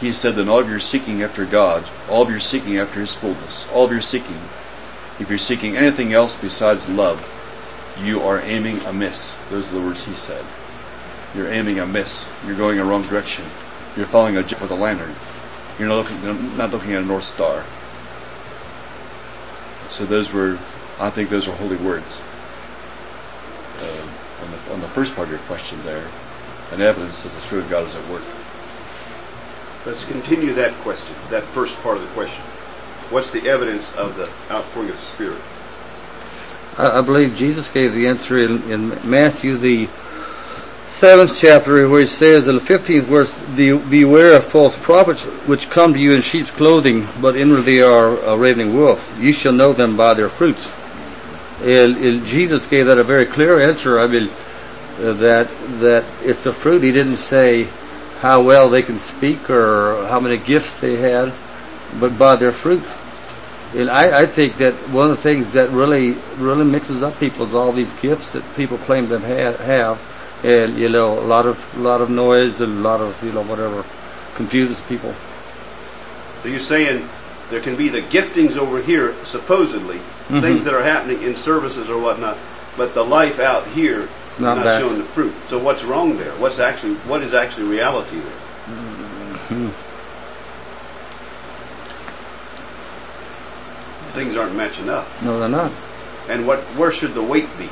He 0.00 0.12
said 0.12 0.34
that 0.34 0.48
all 0.48 0.58
of 0.58 0.68
your 0.68 0.80
seeking 0.80 1.22
after 1.22 1.44
God, 1.44 1.88
all 2.10 2.22
of 2.22 2.30
your 2.30 2.40
seeking 2.40 2.76
after 2.78 3.00
His 3.00 3.14
fullness, 3.14 3.68
all 3.70 3.84
of 3.84 3.92
your 3.92 4.00
seeking, 4.00 4.40
if 5.20 5.26
you're 5.28 5.38
seeking 5.38 5.76
anything 5.76 6.12
else 6.12 6.40
besides 6.40 6.88
love, 6.88 7.20
you 8.02 8.20
are 8.22 8.40
aiming 8.40 8.80
amiss. 8.80 9.38
Those 9.50 9.70
are 9.70 9.78
the 9.78 9.86
words 9.86 10.04
he 10.04 10.14
said. 10.14 10.44
You're 11.34 11.48
aiming 11.48 11.78
amiss. 11.78 12.28
You're 12.46 12.56
going 12.56 12.78
a 12.78 12.84
wrong 12.84 13.02
direction. 13.02 13.44
You're 13.96 14.06
following 14.06 14.36
a 14.36 14.42
jet 14.42 14.60
with 14.60 14.70
a 14.70 14.74
lantern. 14.74 15.14
You're 15.78 15.88
not 15.88 15.96
looking, 15.96 16.22
you're 16.22 16.56
not 16.56 16.70
looking 16.70 16.92
at 16.94 17.02
a 17.02 17.06
north 17.06 17.24
star. 17.24 17.64
So 19.88 20.04
those 20.04 20.32
were, 20.32 20.58
I 20.98 21.10
think 21.10 21.28
those 21.28 21.46
are 21.46 21.52
holy 21.52 21.76
words. 21.76 22.20
On, 24.42 24.50
the, 24.50 24.72
on 24.74 24.80
the 24.80 24.88
first 24.88 25.14
part 25.14 25.28
of 25.28 25.32
your 25.32 25.40
question 25.40 25.80
there, 25.84 26.06
an 26.72 26.80
evidence 26.80 27.22
that 27.22 27.32
the 27.32 27.40
Spirit 27.40 27.64
of 27.64 27.70
God 27.70 27.86
is 27.86 27.94
at 27.94 28.08
work. 28.08 28.22
Let's 29.86 30.04
continue 30.04 30.52
that 30.54 30.72
question, 30.82 31.14
that 31.30 31.42
first 31.42 31.80
part 31.82 31.96
of 31.96 32.02
the 32.02 32.08
question. 32.08 32.42
What's 33.10 33.30
the 33.30 33.48
evidence 33.48 33.94
of 33.96 34.16
the 34.16 34.30
outpouring 34.50 34.90
of 34.90 34.96
the 34.96 35.02
Spirit? 35.02 35.40
I, 36.78 36.98
I 36.98 37.02
believe 37.02 37.34
Jesus 37.34 37.70
gave 37.70 37.92
the 37.92 38.06
answer 38.06 38.38
in, 38.38 38.62
in 38.70 38.88
Matthew, 39.08 39.56
the 39.58 39.88
seventh 40.88 41.36
chapter, 41.38 41.88
where 41.88 42.00
he 42.00 42.06
says 42.06 42.48
in 42.48 42.54
the 42.54 42.60
fifteenth 42.60 43.06
verse, 43.06 43.32
"Be- 43.56 43.76
"Beware 43.76 44.32
of 44.32 44.44
false 44.44 44.78
prophets, 44.78 45.24
which 45.46 45.68
come 45.68 45.92
to 45.92 46.00
you 46.00 46.14
in 46.14 46.22
sheep's 46.22 46.50
clothing, 46.50 47.06
but 47.20 47.36
inwardly 47.36 47.82
are 47.82 48.16
a 48.20 48.36
ravening 48.36 48.74
wolf. 48.74 49.14
You 49.20 49.32
shall 49.32 49.52
know 49.52 49.72
them 49.72 49.96
by 49.96 50.14
their 50.14 50.28
fruits." 50.28 50.70
And, 51.62 51.96
and 51.96 52.26
Jesus 52.26 52.68
gave 52.68 52.86
that 52.86 52.98
a 52.98 53.04
very 53.04 53.24
clear 53.24 53.60
answer. 53.60 54.00
I 54.00 54.06
mean, 54.08 54.28
uh, 54.98 55.12
that 55.14 55.48
that 55.80 56.04
it's 56.22 56.44
the 56.44 56.52
fruit. 56.52 56.82
He 56.82 56.92
didn't 56.92 57.16
say 57.16 57.68
how 58.20 58.42
well 58.42 58.68
they 58.68 58.82
can 58.82 58.98
speak 58.98 59.48
or 59.48 60.06
how 60.06 60.20
many 60.20 60.38
gifts 60.38 60.80
they 60.80 60.96
had, 60.96 61.32
but 61.98 62.18
by 62.18 62.36
their 62.36 62.52
fruit. 62.52 62.82
And 63.74 63.88
I, 63.88 64.22
I 64.22 64.26
think 64.26 64.58
that 64.58 64.74
one 64.90 65.10
of 65.10 65.16
the 65.16 65.22
things 65.22 65.52
that 65.54 65.70
really, 65.70 66.12
really 66.36 66.64
mixes 66.64 67.02
up 67.02 67.18
people 67.18 67.46
is 67.46 67.54
all 67.54 67.72
these 67.72 67.92
gifts 67.94 68.32
that 68.32 68.44
people 68.54 68.76
claim 68.76 69.08
to 69.08 69.18
ha- 69.18 69.56
have, 69.64 70.44
and 70.44 70.76
you 70.76 70.90
know, 70.90 71.18
a 71.18 71.24
lot 71.24 71.46
of, 71.46 71.76
a 71.78 71.80
lot 71.80 72.00
of 72.02 72.10
noise 72.10 72.60
and 72.60 72.78
a 72.78 72.80
lot 72.80 73.00
of, 73.00 73.22
you 73.24 73.32
know, 73.32 73.42
whatever 73.42 73.82
confuses 74.34 74.80
people. 74.82 75.14
So 76.42 76.48
you're 76.48 76.60
saying 76.60 77.08
there 77.52 77.60
can 77.60 77.76
be 77.76 77.90
the 77.90 78.00
giftings 78.00 78.56
over 78.56 78.80
here, 78.80 79.14
supposedly, 79.24 79.98
mm-hmm. 79.98 80.40
things 80.40 80.64
that 80.64 80.72
are 80.72 80.82
happening 80.82 81.22
in 81.22 81.36
services 81.36 81.90
or 81.90 82.00
whatnot, 82.00 82.38
but 82.78 82.94
the 82.94 83.04
life 83.04 83.38
out 83.38 83.66
here 83.68 84.08
is 84.30 84.40
Not 84.40 84.64
not, 84.64 84.80
showing 84.80 84.96
the 84.96 85.04
fruit. 85.04 85.34
So 85.48 85.58
what's 85.58 85.84
wrong 85.84 86.16
there? 86.16 86.32
What's 86.32 86.58
actually 86.58 86.94
what 87.04 87.20
is 87.22 87.34
actually 87.34 87.66
reality 87.68 88.16
there? 88.16 88.32
Mm-hmm. 89.52 89.68
Things 94.12 94.34
aren't 94.34 94.56
matching 94.56 94.88
up. 94.88 95.06
No, 95.22 95.38
they're 95.38 95.48
not. 95.50 95.72
And 96.30 96.46
what 96.46 96.60
where 96.78 96.90
should 96.90 97.12
the 97.12 97.22
weight 97.22 97.48
be? 97.58 97.68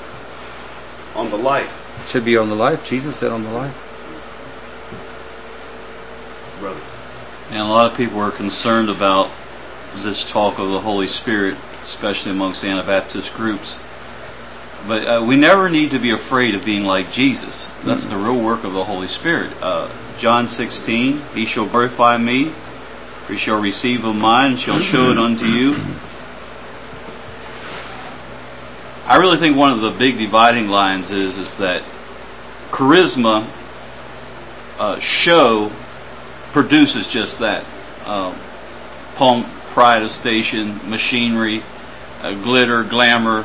On 1.15 1.31
the 1.31 1.39
life, 1.39 2.05
It 2.05 2.11
should 2.11 2.27
be 2.27 2.37
on 2.37 2.51
the 2.51 2.55
life. 2.55 2.87
Jesus 2.87 3.17
said 3.17 3.33
on 3.33 3.45
the 3.45 3.51
life. 3.51 3.87
brother. 6.61 6.81
And 7.49 7.61
a 7.63 7.65
lot 7.65 7.91
of 7.91 7.97
people 7.97 8.21
are 8.21 8.31
concerned 8.31 8.91
about 8.91 9.31
this 9.97 10.28
talk 10.28 10.59
of 10.59 10.70
the 10.70 10.80
Holy 10.80 11.06
Spirit, 11.06 11.56
especially 11.82 12.32
amongst 12.32 12.64
Anabaptist 12.64 13.35
groups. 13.35 13.78
But 14.87 15.06
uh, 15.06 15.25
we 15.25 15.37
never 15.37 15.68
need 15.68 15.90
to 15.90 15.99
be 15.99 16.11
afraid 16.11 16.54
of 16.54 16.64
being 16.64 16.85
like 16.85 17.12
Jesus. 17.12 17.66
That's 17.85 18.06
the 18.06 18.16
real 18.16 18.40
work 18.40 18.64
of 18.64 18.73
the 18.73 18.85
Holy 18.85 19.09
Spirit. 19.09 19.50
Uh, 19.61 19.90
John 20.18 20.47
16, 20.47 21.20
He 21.35 21.47
shall 21.47 21.66
glorify 21.66 22.16
me, 22.16 22.50
He 23.28 23.37
shall 23.37 23.61
receive 23.61 24.04
of 24.04 24.16
mine, 24.16 24.52
and 24.52 24.59
shall 24.59 24.78
show 24.78 25.11
it 25.11 25.18
unto 25.18 25.44
you. 25.44 25.76
I 29.06 29.16
really 29.16 29.38
think 29.38 29.56
one 29.56 29.73
of 29.73 29.80
the 29.80 29.90
big 29.90 30.18
dividing 30.18 30.68
lines 30.68 31.11
is, 31.11 31.37
is 31.37 31.56
that 31.56 31.82
charisma, 32.70 33.44
uh, 34.78 34.99
show, 35.00 35.70
produces 36.52 37.11
just 37.11 37.40
that. 37.40 37.64
Um, 38.06 38.35
pomp, 39.16 39.47
pride 39.71 40.03
of 40.03 40.11
station, 40.11 40.79
machinery, 40.89 41.62
uh, 42.23 42.35
glitter, 42.43 42.85
glamour, 42.85 43.45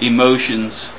emotions. 0.00 0.90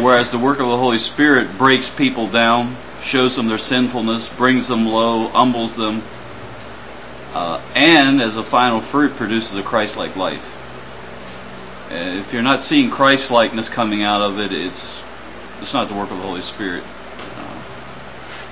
Whereas 0.00 0.30
the 0.30 0.38
work 0.38 0.58
of 0.60 0.66
the 0.66 0.76
Holy 0.76 0.98
Spirit 0.98 1.58
breaks 1.58 1.88
people 1.88 2.26
down, 2.26 2.76
shows 3.02 3.36
them 3.36 3.48
their 3.48 3.58
sinfulness, 3.58 4.28
brings 4.34 4.68
them 4.68 4.86
low, 4.86 5.28
humbles 5.28 5.76
them, 5.76 6.02
uh, 7.34 7.60
and 7.74 8.22
as 8.22 8.36
a 8.36 8.42
final 8.42 8.80
fruit 8.80 9.16
produces 9.16 9.58
a 9.58 9.62
Christ-like 9.62 10.16
life. 10.16 10.48
Uh, 11.90 11.94
if 11.94 12.32
you're 12.32 12.42
not 12.42 12.62
seeing 12.62 12.90
Christ-likeness 12.90 13.68
coming 13.68 14.02
out 14.02 14.22
of 14.22 14.38
it, 14.38 14.52
it's 14.52 15.02
it's 15.60 15.74
not 15.74 15.88
the 15.88 15.94
work 15.94 16.10
of 16.10 16.16
the 16.16 16.22
Holy 16.22 16.42
Spirit. 16.42 16.82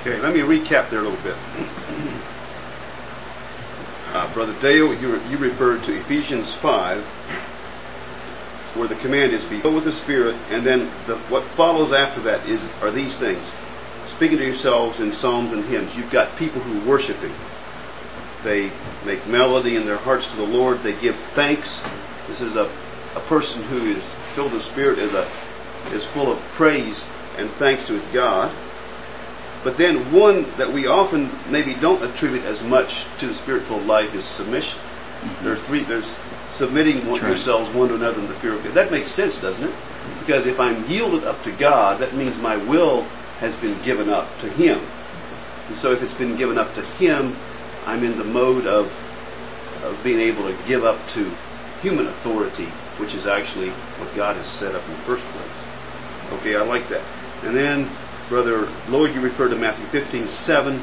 Okay, 0.00 0.18
let 0.22 0.34
me 0.34 0.40
recap 0.40 0.88
there 0.88 1.00
a 1.00 1.02
little 1.02 1.20
bit. 1.22 1.36
Brother 4.34 4.54
Dale, 4.60 4.94
you, 4.94 5.20
you 5.28 5.36
referred 5.38 5.82
to 5.84 5.94
Ephesians 5.94 6.54
5, 6.54 7.02
where 8.76 8.86
the 8.86 8.94
command 8.96 9.32
is 9.32 9.44
be 9.44 9.58
filled 9.58 9.74
with 9.74 9.84
the 9.84 9.92
Spirit, 9.92 10.36
and 10.50 10.64
then 10.64 10.90
the, 11.06 11.16
what 11.28 11.42
follows 11.42 11.92
after 11.92 12.20
that 12.20 12.46
is 12.48 12.68
are 12.80 12.92
these 12.92 13.16
things. 13.16 13.42
speaking 14.04 14.38
to 14.38 14.44
yourselves 14.44 15.00
in 15.00 15.12
psalms 15.12 15.52
and 15.52 15.64
hymns. 15.64 15.96
You've 15.96 16.10
got 16.10 16.36
people 16.36 16.60
who 16.60 16.88
worship 16.88 17.16
Him. 17.16 17.32
They 18.44 18.70
make 19.04 19.26
melody 19.26 19.74
in 19.74 19.84
their 19.84 19.96
hearts 19.96 20.30
to 20.30 20.36
the 20.36 20.46
Lord. 20.46 20.78
They 20.78 20.94
give 21.00 21.16
thanks. 21.16 21.82
This 22.28 22.40
is 22.40 22.54
a, 22.54 22.70
a 23.16 23.20
person 23.26 23.62
who 23.64 23.78
is 23.78 24.08
filled 24.34 24.52
with 24.52 24.62
the 24.62 24.70
Spirit 24.70 24.98
is 24.98 25.14
a 25.14 25.26
is 25.92 26.04
full 26.04 26.30
of 26.30 26.38
praise 26.52 27.08
and 27.36 27.50
thanks 27.50 27.86
to 27.86 27.94
his 27.94 28.04
God. 28.06 28.54
But 29.62 29.76
then 29.76 30.12
one 30.12 30.44
that 30.56 30.72
we 30.72 30.86
often 30.86 31.28
maybe 31.50 31.74
don't 31.74 32.02
attribute 32.02 32.44
as 32.44 32.64
much 32.64 33.04
to 33.18 33.26
the 33.26 33.34
spirit-filled 33.34 33.86
life 33.86 34.14
is 34.14 34.24
submission. 34.24 34.78
Mm-hmm. 34.78 35.44
There 35.44 35.52
are 35.52 35.56
three. 35.56 35.80
There's 35.80 36.18
submitting 36.50 37.06
one, 37.06 37.20
right. 37.20 37.28
yourselves 37.28 37.70
one 37.74 37.88
to 37.88 37.94
another 37.94 38.20
in 38.20 38.26
the 38.26 38.34
fear 38.34 38.54
of 38.54 38.64
God. 38.64 38.72
That 38.74 38.90
makes 38.90 39.12
sense, 39.12 39.40
doesn't 39.40 39.68
it? 39.68 39.74
Because 40.20 40.46
if 40.46 40.58
I'm 40.58 40.88
yielded 40.88 41.24
up 41.24 41.42
to 41.44 41.52
God, 41.52 42.00
that 42.00 42.14
means 42.14 42.38
my 42.38 42.56
will 42.56 43.02
has 43.40 43.54
been 43.56 43.80
given 43.82 44.08
up 44.08 44.26
to 44.40 44.48
Him. 44.50 44.80
And 45.68 45.76
so 45.76 45.92
if 45.92 46.02
it's 46.02 46.14
been 46.14 46.36
given 46.36 46.58
up 46.58 46.74
to 46.74 46.82
Him, 46.82 47.36
I'm 47.86 48.02
in 48.02 48.18
the 48.18 48.24
mode 48.24 48.66
of, 48.66 48.86
of 49.84 50.00
being 50.02 50.20
able 50.20 50.42
to 50.42 50.56
give 50.66 50.84
up 50.84 51.06
to 51.10 51.30
human 51.80 52.06
authority, 52.06 52.66
which 52.98 53.14
is 53.14 53.26
actually 53.26 53.70
what 53.70 54.14
God 54.14 54.36
has 54.36 54.46
set 54.46 54.74
up 54.74 54.84
in 54.84 54.90
the 54.90 54.96
first 54.98 55.24
place. 55.26 56.40
Okay, 56.40 56.56
I 56.56 56.62
like 56.62 56.88
that. 56.88 57.02
And 57.44 57.56
then, 57.56 57.88
Brother 58.30 58.68
Lloyd, 58.88 59.12
you 59.12 59.20
referred 59.20 59.48
to 59.48 59.56
Matthew 59.56 59.84
15, 59.86 60.28
7, 60.28 60.80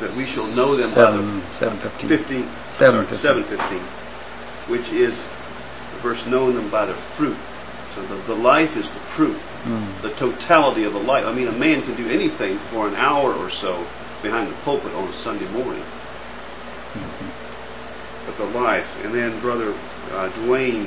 that 0.00 0.14
we 0.14 0.26
shall 0.26 0.46
know 0.54 0.76
them 0.76 0.94
by 0.94 1.10
the 1.10 1.22
Seven, 1.22 1.42
seven 1.52 1.78
fifteen. 1.78 2.08
15, 2.08 2.48
Seven 2.68 3.04
sorry, 3.06 3.16
715, 3.16 3.78
which 4.68 4.90
is 4.90 5.16
the 5.24 5.98
verse 6.02 6.26
knowing 6.26 6.54
them 6.54 6.68
by 6.68 6.84
their 6.84 6.94
fruit. 6.94 7.36
So 7.94 8.02
the, 8.02 8.14
the 8.26 8.34
life 8.34 8.76
is 8.76 8.92
the 8.92 9.00
proof, 9.00 9.40
Hmm. 9.64 10.02
the 10.02 10.10
totality 10.14 10.84
of 10.84 10.92
the 10.92 11.00
life. 11.00 11.26
I 11.26 11.32
mean, 11.34 11.48
a 11.48 11.52
man 11.52 11.82
can 11.82 11.94
do 11.94 12.08
anything 12.08 12.56
for 12.56 12.86
an 12.88 12.94
hour 12.94 13.34
or 13.34 13.48
so 13.50 13.86
behind 14.22 14.50
the 14.50 14.54
pulpit 14.56 14.94
on 14.94 15.08
a 15.08 15.12
Sunday 15.14 15.48
morning. 15.48 15.82
But 18.26 18.36
the 18.36 18.46
life, 18.58 19.02
and 19.04 19.14
then 19.14 19.38
Brother 19.40 19.74
uh, 20.12 20.28
Duane 20.44 20.84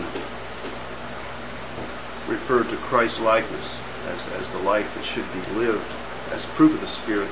referred 2.27 2.69
to 2.69 2.77
Christ's 2.77 3.19
likeness 3.19 3.79
as, 4.07 4.27
as 4.33 4.49
the 4.49 4.59
life 4.59 4.93
that 4.95 5.03
should 5.03 5.25
be 5.33 5.59
lived 5.59 5.83
as 6.31 6.45
proof 6.47 6.73
of 6.73 6.81
the 6.81 6.87
Spirit. 6.87 7.29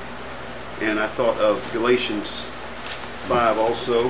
And 0.81 0.99
I 0.99 1.07
thought 1.07 1.37
of 1.37 1.67
Galatians 1.73 2.41
5 3.27 3.57
also. 3.57 4.09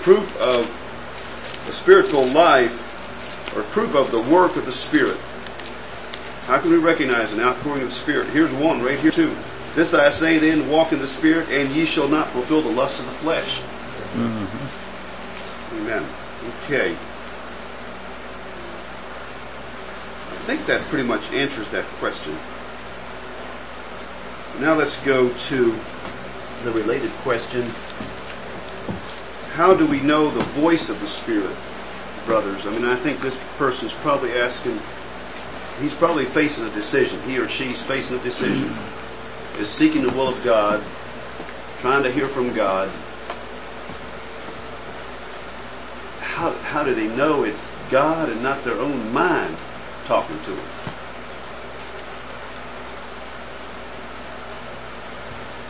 Proof 0.00 0.38
of 0.40 0.66
the 1.66 1.72
spiritual 1.72 2.26
life, 2.26 3.56
or 3.56 3.62
proof 3.64 3.94
of 3.94 4.10
the 4.10 4.20
work 4.20 4.56
of 4.56 4.66
the 4.66 4.72
Spirit. 4.72 5.18
How 6.46 6.58
can 6.58 6.70
we 6.70 6.76
recognize 6.76 7.32
an 7.32 7.40
outpouring 7.40 7.82
of 7.82 7.88
the 7.88 7.94
Spirit? 7.94 8.28
Here's 8.28 8.52
one 8.52 8.82
right 8.82 8.98
here 8.98 9.10
too. 9.10 9.34
This 9.74 9.94
I 9.94 10.10
say 10.10 10.38
then, 10.38 10.68
walk 10.68 10.92
in 10.92 10.98
the 10.98 11.08
Spirit, 11.08 11.48
and 11.48 11.70
ye 11.70 11.84
shall 11.84 12.08
not 12.08 12.28
fulfill 12.28 12.60
the 12.62 12.70
lust 12.70 13.00
of 13.00 13.06
the 13.06 13.12
flesh. 13.12 13.60
Mm-hmm. 14.12 15.80
Amen. 15.80 16.04
Okay. 16.64 16.94
I 20.30 20.33
think 20.44 20.66
that 20.66 20.82
pretty 20.82 21.08
much 21.08 21.32
answers 21.32 21.66
that 21.70 21.86
question. 21.98 22.36
Now 24.60 24.74
let's 24.74 25.02
go 25.02 25.30
to 25.30 25.74
the 26.64 26.70
related 26.70 27.10
question. 27.22 27.62
How 29.54 29.74
do 29.74 29.86
we 29.86 30.00
know 30.00 30.28
the 30.28 30.44
voice 30.60 30.90
of 30.90 31.00
the 31.00 31.06
Spirit, 31.06 31.56
brothers? 32.26 32.66
I 32.66 32.70
mean, 32.72 32.84
I 32.84 32.94
think 32.96 33.20
this 33.20 33.40
person's 33.56 33.94
probably 33.94 34.32
asking, 34.34 34.78
he's 35.80 35.94
probably 35.94 36.26
facing 36.26 36.66
a 36.66 36.70
decision. 36.70 37.18
He 37.22 37.38
or 37.38 37.48
she's 37.48 37.80
facing 37.80 38.18
a 38.18 38.22
decision. 38.22 38.70
Is 39.58 39.70
seeking 39.70 40.02
the 40.02 40.10
will 40.10 40.28
of 40.28 40.44
God, 40.44 40.82
trying 41.80 42.02
to 42.02 42.12
hear 42.12 42.28
from 42.28 42.52
God. 42.52 42.90
How, 46.20 46.50
how 46.64 46.84
do 46.84 46.94
they 46.94 47.08
know 47.16 47.44
it's 47.44 47.66
God 47.90 48.28
and 48.28 48.42
not 48.42 48.62
their 48.62 48.78
own 48.78 49.10
mind 49.10 49.56
talking 50.04 50.38
to 50.40 50.50
him. 50.50 50.68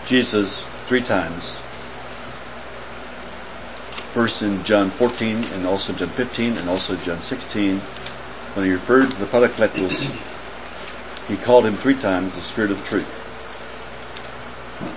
Jesus 0.07 0.65
three 0.85 1.01
times. 1.01 1.59
First 4.13 4.43
in 4.43 4.63
John 4.65 4.91
14 4.91 5.45
and 5.53 5.67
also 5.67 5.93
John 5.93 6.09
15 6.09 6.59
and 6.59 6.69
also 6.69 6.97
John 6.97 7.21
16. 7.21 7.79
When 7.79 8.67
he 8.67 8.73
referred 8.73 9.11
to 9.11 9.17
the 9.17 9.27
Parakletos, 9.27 10.13
he 11.27 11.37
called 11.37 11.67
him 11.67 11.75
three 11.75 11.97
times 11.97 12.37
the 12.37 12.43
Spirit 12.43 12.71
of 12.71 12.85
Truth. 12.85 13.23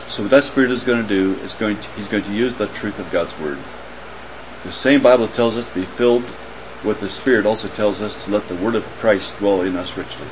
So 0.10 0.23
what 0.23 0.32
that 0.32 0.43
Spirit 0.43 0.71
is 0.71 0.84
going 0.84 1.02
to 1.02 1.08
do 1.08 1.34
is 1.41 1.56
going 1.56 1.78
to, 1.78 1.89
he's 1.91 2.08
going 2.08 2.23
to 2.23 2.34
use 2.34 2.56
the 2.56 2.67
truth 2.67 3.00
of 3.00 3.12
God's 3.12 3.39
Word. 3.39 3.58
The 4.63 4.71
same 4.71 5.02
Bible 5.02 5.28
tells 5.28 5.56
us 5.56 5.69
to 5.69 5.76
be 5.76 5.86
filled 5.86 6.26
with 6.88 7.02
the 7.02 7.10
Spirit 7.10 7.45
also 7.45 7.67
tells 7.67 8.02
us 8.02 8.23
to 8.23 8.32
let 8.32 8.47
the 8.47 8.56
Word 8.56 8.76
of 8.76 8.84
Christ 9.00 9.38
dwell 9.38 9.62
in 9.62 9.76
us 9.76 9.97
richly. 9.97 10.28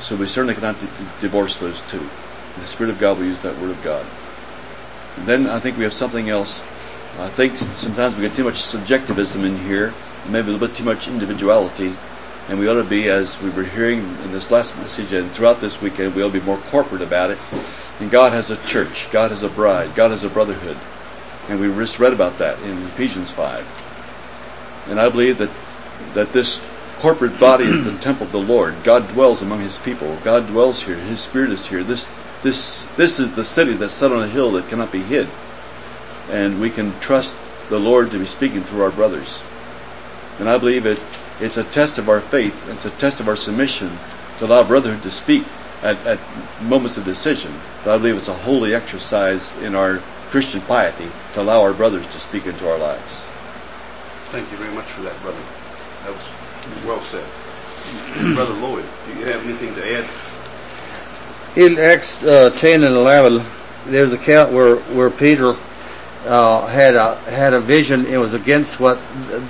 So 0.00 0.16
we 0.16 0.26
certainly 0.26 0.54
cannot 0.54 0.78
divorce 1.20 1.56
those 1.56 1.82
two. 1.90 2.06
The 2.60 2.66
Spirit 2.66 2.90
of 2.90 3.00
God 3.00 3.18
will 3.18 3.26
use 3.26 3.40
that 3.40 3.58
Word 3.58 3.72
of 3.72 3.82
God. 3.82 4.06
And 5.18 5.26
then 5.26 5.46
I 5.48 5.58
think 5.58 5.76
we 5.76 5.84
have 5.84 5.92
something 5.92 6.30
else. 6.30 6.60
I 7.18 7.28
think 7.28 7.56
sometimes 7.56 8.16
we 8.16 8.22
get 8.22 8.34
too 8.34 8.44
much 8.44 8.60
subjectivism 8.60 9.44
in 9.44 9.58
here, 9.58 9.92
maybe 10.28 10.48
a 10.48 10.52
little 10.52 10.68
bit 10.68 10.76
too 10.76 10.84
much 10.84 11.08
individuality, 11.08 11.94
and 12.48 12.58
we 12.58 12.68
ought 12.68 12.74
to 12.74 12.84
be, 12.84 13.08
as 13.08 13.40
we 13.40 13.50
were 13.50 13.64
hearing 13.64 13.98
in 13.98 14.32
this 14.32 14.50
last 14.50 14.76
message 14.76 15.12
and 15.12 15.30
throughout 15.30 15.60
this 15.60 15.80
weekend, 15.80 16.14
we 16.14 16.22
ought 16.22 16.32
to 16.32 16.40
be 16.40 16.44
more 16.44 16.58
corporate 16.58 17.00
about 17.00 17.30
it. 17.30 17.38
And 18.00 18.10
God 18.10 18.32
has 18.32 18.50
a 18.50 18.56
church, 18.66 19.10
God 19.10 19.30
has 19.30 19.42
a 19.42 19.48
bride, 19.48 19.94
God 19.94 20.10
has 20.10 20.24
a 20.24 20.28
brotherhood. 20.28 20.76
And 21.48 21.58
we 21.58 21.68
just 21.82 21.98
read 21.98 22.12
about 22.12 22.38
that 22.38 22.60
in 22.62 22.76
Ephesians 22.88 23.30
5. 23.30 24.86
And 24.90 25.00
I 25.00 25.08
believe 25.08 25.38
that, 25.38 25.48
that 26.12 26.32
this 26.32 26.64
corporate 26.98 27.38
body 27.40 27.64
is 27.64 27.84
the 27.84 27.98
temple 27.98 28.26
of 28.26 28.32
the 28.32 28.40
Lord. 28.40 28.74
God 28.84 29.08
dwells 29.08 29.42
among 29.42 29.60
His 29.60 29.78
people. 29.78 30.16
God 30.24 30.46
dwells 30.46 30.82
here. 30.82 30.96
His 30.96 31.20
Spirit 31.20 31.50
is 31.50 31.66
here. 31.66 31.82
This, 31.82 32.10
this, 32.42 32.84
this 32.96 33.18
is 33.18 33.34
the 33.34 33.44
city 33.44 33.72
that's 33.74 33.94
set 33.94 34.12
on 34.12 34.22
a 34.22 34.28
hill 34.28 34.52
that 34.52 34.68
cannot 34.68 34.92
be 34.92 35.02
hid. 35.02 35.28
And 36.30 36.60
we 36.60 36.70
can 36.70 36.98
trust 37.00 37.36
the 37.68 37.78
Lord 37.78 38.10
to 38.10 38.18
be 38.18 38.26
speaking 38.26 38.62
through 38.62 38.82
our 38.82 38.90
brothers. 38.90 39.42
And 40.38 40.48
I 40.48 40.58
believe 40.58 40.86
it, 40.86 41.00
it's 41.40 41.56
a 41.56 41.64
test 41.64 41.98
of 41.98 42.08
our 42.08 42.20
faith. 42.20 42.68
It's 42.70 42.84
a 42.84 42.90
test 42.90 43.20
of 43.20 43.28
our 43.28 43.36
submission 43.36 43.90
to 44.38 44.46
allow 44.46 44.62
brotherhood 44.64 45.02
to 45.02 45.10
speak 45.10 45.44
at, 45.82 46.04
at 46.06 46.18
moments 46.62 46.96
of 46.96 47.04
decision. 47.04 47.52
But 47.84 47.94
I 47.94 47.98
believe 47.98 48.16
it's 48.16 48.28
a 48.28 48.34
holy 48.34 48.74
exercise 48.74 49.56
in 49.58 49.74
our 49.74 49.98
Christian 50.30 50.60
piety 50.62 51.08
to 51.34 51.42
allow 51.42 51.60
our 51.60 51.74
brothers 51.74 52.06
to 52.08 52.18
speak 52.18 52.46
into 52.46 52.68
our 52.68 52.78
lives. 52.78 53.20
Thank 54.32 54.50
you 54.50 54.56
very 54.56 54.74
much 54.74 54.86
for 54.86 55.02
that, 55.02 55.20
brother. 55.20 55.63
That 56.04 56.12
was 56.12 56.84
well 56.84 57.00
said. 57.00 57.24
brother 58.34 58.54
Lloyd, 58.54 58.84
do 59.06 59.18
you 59.18 59.26
have 59.26 59.42
anything 59.44 59.74
to 59.74 59.82
add? 59.96 60.04
In 61.56 61.78
Acts 61.78 62.22
uh, 62.22 62.50
10 62.50 62.82
and 62.82 62.94
11, 62.94 63.42
there's 63.86 64.12
a 64.12 64.16
account 64.16 64.52
where, 64.52 64.76
where 64.76 65.08
Peter 65.08 65.56
uh, 66.26 66.66
had 66.66 66.94
a 66.94 67.16
had 67.30 67.54
a 67.54 67.60
vision. 67.60 68.06
It 68.06 68.18
was 68.18 68.34
against 68.34 68.80
what 68.80 68.98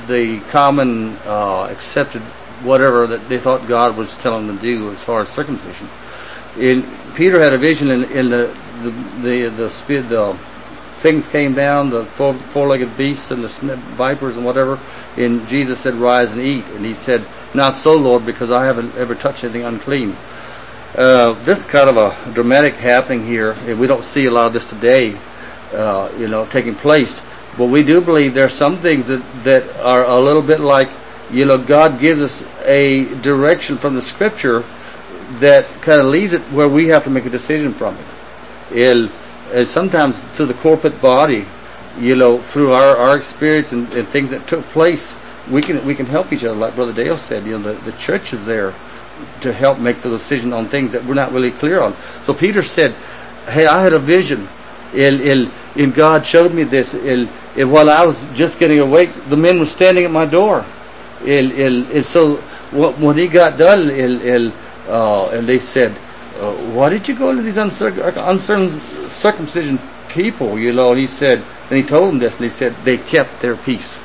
the 0.07 0.41
common 0.51 1.17
uh, 1.25 1.69
accepted 1.71 2.23
whatever 2.63 3.07
that 3.09 3.29
they 3.29 3.39
thought 3.39 3.67
God 3.67 3.97
was 3.97 4.17
telling 4.17 4.47
them 4.47 4.59
to 4.59 4.63
do 4.63 4.91
as 4.91 5.03
far 5.03 5.23
as 5.23 5.29
circumcision. 5.29 5.89
In 6.59 6.83
Peter 7.15 7.41
had 7.41 7.53
a 7.53 7.59
vision, 7.59 7.91
in, 7.91 8.05
in 8.11 8.31
the 8.31 8.57
the 8.83 8.91
the 9.23 9.49
the, 9.49 9.71
spi- 9.71 10.01
the 10.01 10.37
things 11.05 11.29
came 11.29 11.55
down, 11.55 11.91
the 11.91 12.07
four, 12.07 12.33
four-legged 12.33 12.97
beasts 12.97 13.31
and 13.31 13.45
the 13.45 13.49
vipers 13.95 14.37
and 14.39 14.45
whatever. 14.45 14.79
And 15.19 15.47
Jesus 15.49 15.79
said, 15.79 15.93
"Rise 15.95 16.33
and 16.33 16.41
eat." 16.41 16.65
And 16.75 16.83
he 16.83 16.95
said, 16.95 17.23
"Not 17.53 17.77
so, 17.77 17.95
Lord, 17.95 18.25
because 18.25 18.51
I 18.51 18.65
haven't 18.65 18.97
ever 18.97 19.15
touched 19.15 19.45
anything 19.45 19.65
unclean." 19.65 20.17
Uh, 20.97 21.35
this 21.45 21.63
kind 21.67 21.91
of 21.91 21.99
a 21.99 22.33
dramatic 22.33 22.75
happening 22.77 23.27
here, 23.27 23.55
and 23.67 23.79
we 23.79 23.87
don't 23.87 24.03
see 24.03 24.25
a 24.25 24.31
lot 24.31 24.47
of 24.47 24.55
this 24.55 24.67
today, 24.67 25.15
uh, 25.75 26.09
you 26.19 26.27
know, 26.27 26.47
taking 26.47 26.75
place. 26.75 27.21
But 27.59 27.67
we 27.67 27.83
do 27.83 28.01
believe 28.01 28.33
there 28.33 28.47
are 28.47 28.49
some 28.65 28.79
things 28.79 29.09
that, 29.09 29.23
that 29.45 29.77
are 29.81 30.05
a 30.05 30.21
little 30.21 30.41
bit 30.43 30.61
like, 30.61 30.89
you 31.31 31.45
know, 31.45 31.59
God 31.59 32.01
gives 32.01 32.23
us 32.23 32.43
a 32.65 33.05
direction 33.21 33.77
from 33.77 33.95
the 33.95 34.03
scripture 34.03 34.65
that 35.41 35.67
kind 35.83 36.01
of 36.01 36.07
leads 36.07 36.33
it 36.33 36.41
where 36.51 36.69
we 36.69 36.89
have 36.89 37.05
to 37.05 37.11
make 37.11 37.27
a 37.27 37.31
decision 37.31 37.75
from 37.75 37.95
it. 37.95 38.77
It'll, 38.77 39.11
and 39.55 39.69
sometimes 39.69 40.21
to 40.37 40.45
the 40.47 40.55
corporate 40.55 41.01
body, 41.01 41.47
you 41.99 42.17
know, 42.17 42.39
through 42.39 42.73
our, 42.73 42.97
our 42.97 43.17
experience 43.17 43.73
and, 43.73 43.91
and 43.95 44.07
things 44.09 44.31
that 44.31 44.47
took 44.49 44.65
place, 44.67 45.15
we 45.49 45.63
can, 45.63 45.85
we 45.87 45.95
can 45.95 46.07
help 46.07 46.33
each 46.33 46.45
other. 46.45 46.57
Like 46.57 46.75
Brother 46.75 46.93
Dale 46.93 47.17
said, 47.17 47.45
you 47.45 47.53
know, 47.59 47.73
the, 47.75 47.91
the 47.91 47.97
church 47.99 48.33
is 48.33 48.45
there 48.45 48.75
to 49.43 49.53
help 49.53 49.79
make 49.79 50.01
the 50.01 50.09
decision 50.09 50.53
on 50.53 50.67
things 50.67 50.93
that 50.93 51.05
we're 51.05 51.15
not 51.15 51.33
really 51.33 51.53
clear 51.53 51.81
on. 51.81 51.95
So 52.21 52.35
Peter 52.35 52.63
said, 52.63 52.93
"Hey, 53.47 53.67
I 53.67 53.83
had 53.83 53.93
a 53.93 53.99
vision, 53.99 54.49
el, 54.93 55.21
el, 55.21 55.49
and 55.77 55.95
God 55.95 56.27
showed 56.27 56.53
me 56.53 56.65
this. 56.65 56.95
El, 56.95 57.29
el, 57.57 57.69
while 57.69 57.91
I 57.91 58.05
was 58.05 58.23
just 58.35 58.59
getting 58.59 58.81
awake, 58.81 59.11
the 59.29 59.37
men 59.37 59.61
were 59.61 59.67
standing 59.67 60.05
at 60.05 60.11
my 60.11 60.27
door. 60.27 60.65
El, 61.23 61.53
el, 61.53 61.93
el, 61.93 62.03
so 62.03 62.37
wh- 62.73 62.99
when 63.01 63.17
he 63.17 63.29
got 63.29 63.57
done, 63.57 63.89
el, 63.89 64.21
el, 64.23 64.53
uh, 64.89 65.31
and 65.31 65.47
they 65.47 65.61
said, 65.61 65.93
uh, 66.41 66.53
why 66.73 66.89
did 66.89 67.07
you 67.07 67.15
go 67.15 67.31
into 67.31 67.43
these 67.43 67.57
uncirc- 67.57 68.03
uncircumcision 69.25 69.79
people, 70.09 70.59
you 70.59 70.73
know? 70.73 70.91
And 70.91 71.01
he 71.01 71.07
said, 71.07 71.39
and 71.71 71.77
he 71.77 71.83
told 71.83 72.11
them 72.11 72.19
this, 72.19 72.35
and 72.35 72.45
he 72.45 72.51
said, 72.51 72.75
they 72.85 72.99
kept 72.99 73.41
their 73.41 73.57
peace. 73.57 73.99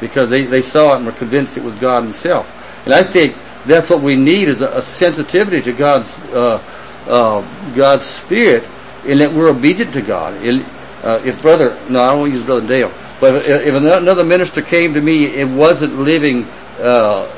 Because 0.00 0.30
they, 0.30 0.44
they 0.44 0.62
saw 0.62 0.94
it 0.94 0.96
and 0.98 1.06
were 1.06 1.12
convinced 1.12 1.56
it 1.56 1.62
was 1.62 1.76
God 1.76 2.02
himself. 2.02 2.48
And 2.84 2.94
I 2.94 3.02
think 3.02 3.36
that's 3.66 3.90
what 3.90 4.02
we 4.02 4.16
need 4.16 4.48
is 4.48 4.60
a, 4.60 4.78
a 4.78 4.82
sensitivity 4.82 5.62
to 5.62 5.72
God's, 5.72 6.18
uh, 6.30 6.60
uh, 7.06 7.74
God's 7.76 8.04
Spirit 8.04 8.64
in 9.06 9.18
that 9.18 9.32
we're 9.32 9.48
obedient 9.48 9.92
to 9.94 10.02
God. 10.02 10.34
It- 10.42 10.64
uh, 11.02 11.20
if 11.24 11.42
brother, 11.42 11.76
no, 11.90 12.00
I 12.00 12.14
don't 12.14 12.30
use 12.30 12.44
brother 12.44 12.64
Dale, 12.64 12.92
but 13.20 13.34
if, 13.34 13.66
if 13.66 13.74
another 13.74 14.22
minister 14.22 14.62
came 14.62 14.94
to 14.94 15.00
me, 15.00 15.24
it 15.24 15.48
wasn't 15.48 15.98
living, 15.98 16.46
uh, 16.78 17.28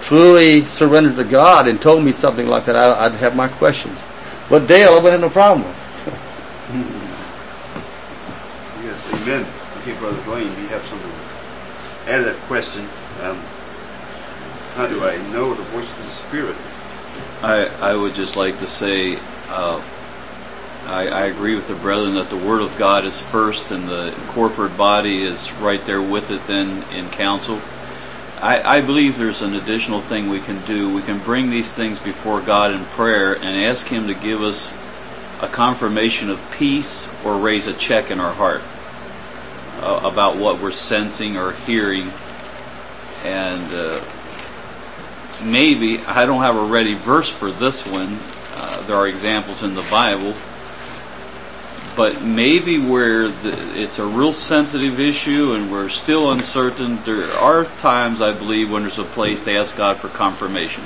truly 0.00 0.64
surrendered 0.64 1.14
to 1.14 1.22
God 1.22 1.68
and 1.68 1.80
told 1.80 2.04
me 2.04 2.10
something 2.10 2.48
like 2.48 2.64
that, 2.64 2.74
I, 2.74 3.04
I'd 3.04 3.12
have 3.12 3.36
my 3.36 3.46
questions. 3.46 3.96
But 4.50 4.66
Dale, 4.66 4.90
I 4.90 4.94
wouldn't 4.94 5.12
have 5.12 5.20
no 5.20 5.30
problem 5.30 5.62
with. 5.68 5.81
Amen. 9.22 9.46
Okay, 9.78 9.94
Brother 10.00 10.20
Duane, 10.24 10.42
you 10.42 10.66
have 10.66 10.82
something 10.82 11.08
to 11.08 12.10
add 12.10 12.18
to 12.18 12.24
that 12.24 12.36
question. 12.48 12.82
Um, 13.20 13.38
how 14.74 14.88
do 14.88 15.04
I 15.04 15.16
know 15.30 15.54
the 15.54 15.62
voice 15.62 15.88
of 15.92 15.98
the 15.98 16.04
Spirit? 16.04 16.56
I, 17.40 17.66
I 17.92 17.94
would 17.94 18.14
just 18.14 18.36
like 18.36 18.58
to 18.58 18.66
say, 18.66 19.16
uh, 19.48 19.80
I, 20.86 21.06
I 21.06 21.26
agree 21.26 21.54
with 21.54 21.68
the 21.68 21.76
brethren 21.76 22.14
that 22.14 22.30
the 22.30 22.36
Word 22.36 22.62
of 22.62 22.76
God 22.76 23.04
is 23.04 23.22
first 23.22 23.70
and 23.70 23.86
the 23.86 24.12
corporate 24.30 24.76
body 24.76 25.22
is 25.22 25.52
right 25.52 25.84
there 25.86 26.02
with 26.02 26.32
it 26.32 26.44
then 26.48 26.82
in 26.92 27.08
council. 27.10 27.60
I, 28.40 28.78
I 28.78 28.80
believe 28.80 29.18
there's 29.18 29.42
an 29.42 29.54
additional 29.54 30.00
thing 30.00 30.30
we 30.30 30.40
can 30.40 30.64
do. 30.64 30.92
We 30.92 31.02
can 31.02 31.20
bring 31.20 31.48
these 31.48 31.72
things 31.72 32.00
before 32.00 32.40
God 32.40 32.72
in 32.72 32.84
prayer 32.86 33.34
and 33.34 33.56
ask 33.56 33.86
Him 33.86 34.08
to 34.08 34.14
give 34.14 34.42
us 34.42 34.76
a 35.40 35.46
confirmation 35.46 36.28
of 36.28 36.42
peace 36.50 37.08
or 37.24 37.38
raise 37.38 37.68
a 37.68 37.72
check 37.72 38.10
in 38.10 38.18
our 38.18 38.32
heart 38.32 38.62
uh, 39.80 40.00
about 40.04 40.36
what 40.36 40.60
we're 40.60 40.72
sensing 40.72 41.36
or 41.36 41.52
hearing. 41.52 42.10
And 43.24 43.72
uh, 43.72 44.00
maybe, 45.44 45.98
I 46.00 46.26
don't 46.26 46.42
have 46.42 46.56
a 46.56 46.64
ready 46.64 46.94
verse 46.94 47.28
for 47.28 47.50
this 47.50 47.86
one. 47.86 48.18
Uh, 48.54 48.84
there 48.86 48.96
are 48.96 49.08
examples 49.08 49.62
in 49.62 49.74
the 49.74 49.86
Bible. 49.90 50.34
But 51.94 52.22
maybe 52.22 52.78
where 52.78 53.28
the, 53.28 53.78
it's 53.78 53.98
a 53.98 54.06
real 54.06 54.32
sensitive 54.32 54.98
issue 54.98 55.52
and 55.52 55.70
we're 55.70 55.90
still 55.90 56.32
uncertain, 56.32 57.02
there 57.04 57.30
are 57.34 57.64
times, 57.64 58.22
I 58.22 58.32
believe, 58.32 58.70
when 58.70 58.82
there's 58.82 58.98
a 58.98 59.04
place 59.04 59.44
to 59.44 59.52
ask 59.52 59.76
God 59.76 59.98
for 59.98 60.08
confirmation 60.08 60.84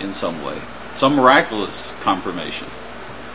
in 0.00 0.12
some 0.14 0.42
way. 0.42 0.58
Some 0.94 1.16
miraculous 1.16 1.94
confirmation. 2.00 2.66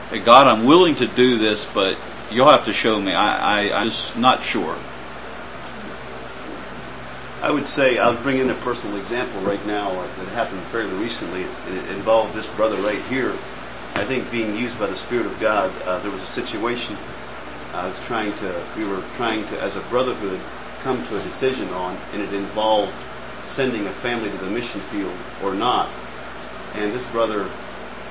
Hey, 0.10 0.20
God, 0.20 0.48
I'm 0.48 0.66
willing 0.66 0.96
to 0.96 1.08
do 1.08 1.38
this, 1.38 1.64
but 1.64 1.96
you'll 2.32 2.50
have 2.50 2.66
to 2.66 2.74
show 2.74 3.00
me. 3.00 3.14
I, 3.14 3.70
I, 3.70 3.82
I'm 3.82 3.88
just 3.88 4.18
not 4.18 4.44
sure. 4.44 4.76
I 7.42 7.50
would 7.50 7.68
say 7.68 7.98
I'll 7.98 8.22
bring 8.22 8.38
in 8.38 8.50
a 8.50 8.56
personal 8.56 8.98
example 8.98 9.42
right 9.42 9.64
now 9.66 9.90
uh, 9.90 10.08
that 10.20 10.28
happened 10.30 10.62
fairly 10.64 10.94
recently, 10.98 11.42
it 11.42 11.92
involved 11.92 12.34
this 12.34 12.48
brother 12.56 12.78
right 12.78 13.02
here. 13.04 13.32
I 13.96 14.06
think 14.06 14.32
being 14.32 14.56
used 14.56 14.80
by 14.80 14.88
the 14.88 14.96
Spirit 14.96 15.26
of 15.26 15.40
God. 15.40 15.72
Uh, 15.84 16.00
there 16.00 16.12
was 16.12 16.22
a 16.22 16.28
situation 16.28 16.96
I 17.74 17.88
was 17.88 18.00
trying 18.02 18.32
to, 18.34 18.64
we 18.78 18.86
were 18.86 19.02
trying 19.16 19.46
to, 19.48 19.62
as 19.62 19.76
a 19.76 19.82
brotherhood, 19.82 20.40
come 20.84 21.04
to 21.08 21.20
a 21.20 21.24
decision 21.24 21.70
on, 21.70 21.98
and 22.14 22.22
it 22.22 22.34
involved 22.34 22.94
sending 23.46 23.86
a 23.88 23.92
family 23.92 24.30
to 24.30 24.38
the 24.38 24.50
mission 24.50 24.80
field 24.82 25.16
or 25.44 25.56
not. 25.56 25.90
And 26.76 26.94
this 26.94 27.06
brother 27.12 27.50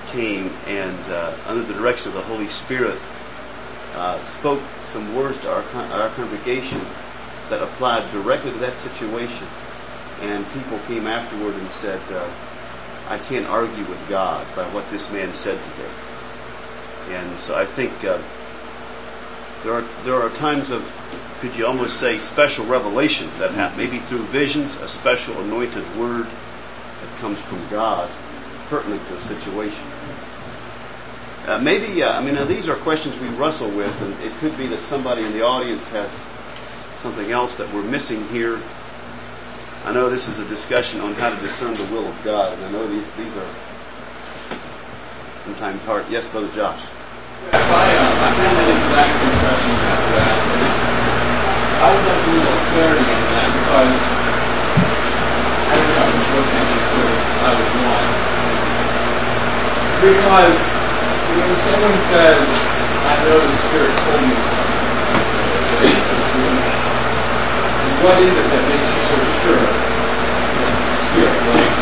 came 0.08 0.50
and, 0.66 0.98
uh, 1.10 1.34
under 1.46 1.62
the 1.62 1.74
direction 1.74 2.08
of 2.08 2.14
the 2.14 2.22
Holy 2.22 2.48
Spirit, 2.48 2.98
uh, 3.94 4.22
spoke 4.24 4.62
some 4.84 5.14
words 5.14 5.40
to 5.40 5.52
our, 5.52 5.62
con- 5.62 5.90
our 5.92 6.08
congregation 6.10 6.80
that 7.48 7.62
applied 7.62 8.10
directly 8.12 8.52
to 8.52 8.58
that 8.58 8.78
situation. 8.78 9.46
And 10.22 10.46
people 10.52 10.78
came 10.86 11.06
afterward 11.06 11.54
and 11.54 11.70
said, 11.70 12.00
uh, 12.12 12.28
I 13.08 13.18
can't 13.18 13.46
argue 13.46 13.84
with 13.84 14.08
God 14.08 14.46
by 14.54 14.64
what 14.72 14.88
this 14.90 15.12
man 15.12 15.34
said 15.34 15.58
today. 15.62 15.90
And 17.16 17.38
so 17.40 17.56
I 17.56 17.64
think 17.64 17.92
uh, 18.04 18.20
there 19.64 19.72
are 19.72 19.84
there 20.04 20.14
are 20.14 20.30
times 20.30 20.70
of, 20.70 20.82
could 21.40 21.56
you 21.56 21.66
almost 21.66 21.98
say, 21.98 22.18
special 22.18 22.64
revelation 22.66 23.28
that 23.38 23.50
happen, 23.50 23.78
maybe 23.78 23.98
through 23.98 24.22
visions, 24.24 24.76
a 24.76 24.88
special 24.88 25.40
anointed 25.40 25.84
word 25.96 26.26
that 26.26 27.18
comes 27.18 27.40
from 27.40 27.66
God, 27.68 28.08
pertinent 28.68 29.04
to 29.08 29.16
a 29.16 29.20
situation. 29.20 29.84
Uh, 31.46 31.58
maybe, 31.58 32.02
uh, 32.02 32.12
I 32.12 32.22
mean, 32.22 32.36
these 32.46 32.68
are 32.68 32.76
questions 32.76 33.18
we 33.18 33.28
wrestle 33.28 33.70
with, 33.70 34.00
and 34.02 34.12
it 34.22 34.32
could 34.38 34.56
be 34.58 34.66
that 34.68 34.80
somebody 34.80 35.22
in 35.22 35.32
the 35.32 35.42
audience 35.42 35.90
has 35.92 36.12
something 36.98 37.32
else 37.32 37.56
that 37.56 37.72
we're 37.72 37.82
missing 37.82 38.26
here. 38.28 38.60
I 39.86 39.92
know 39.92 40.10
this 40.10 40.28
is 40.28 40.38
a 40.38 40.44
discussion 40.44 41.00
on 41.00 41.14
how 41.14 41.30
to 41.30 41.40
discern 41.40 41.72
the 41.72 41.84
will 41.84 42.06
of 42.06 42.24
God, 42.24 42.52
and 42.52 42.64
I 42.66 42.70
know 42.70 42.86
these 42.86 43.10
these 43.16 43.34
are 43.36 43.50
sometimes 45.40 45.82
hard. 45.84 46.04
Yes, 46.10 46.28
Brother 46.28 46.52
Josh. 46.54 46.80
I, 47.48 47.56
uh, 47.56 48.04
I 48.20 48.30
had 48.36 48.52
that 48.60 48.68
exact 48.76 49.12
same 49.16 49.36
question 49.40 49.72
that 49.80 49.96
you 50.04 50.20
asked. 50.20 50.52
I 51.80 51.88
would 51.96 52.04
like 52.04 52.20
a 52.20 52.34
little 52.36 52.60
clarity 52.76 53.08
on 53.08 53.24
that 53.32 53.48
because 53.56 53.96
I 55.64 55.72
don't 55.80 55.88
know 55.96 56.12
which 56.12 56.28
one 56.36 56.44
answer 56.60 56.84
first 56.92 57.24
I 57.40 57.56
would 57.56 57.72
want. 57.80 58.04
Because 60.04 60.89
when 61.38 61.54
someone 61.54 61.98
says, 61.98 62.48
I 63.06 63.14
know 63.22 63.38
the 63.38 63.54
Spirit 63.54 63.94
told 64.02 64.22
me 64.26 64.34
something, 64.34 64.82
they 65.50 65.62
say, 65.62 65.86
"It's 65.86 66.30
doing 66.34 66.58
that." 66.58 66.80
And 67.86 67.92
what 68.02 68.16
is 68.18 68.34
it 68.34 68.46
that 68.50 68.62
makes 68.66 68.82
you 68.82 69.02
so 69.06 69.18
sure 69.46 69.62
that 69.62 70.66
it's 70.66 70.82
the 70.82 70.94
Spirit? 71.06 71.38
Like, 71.54 71.74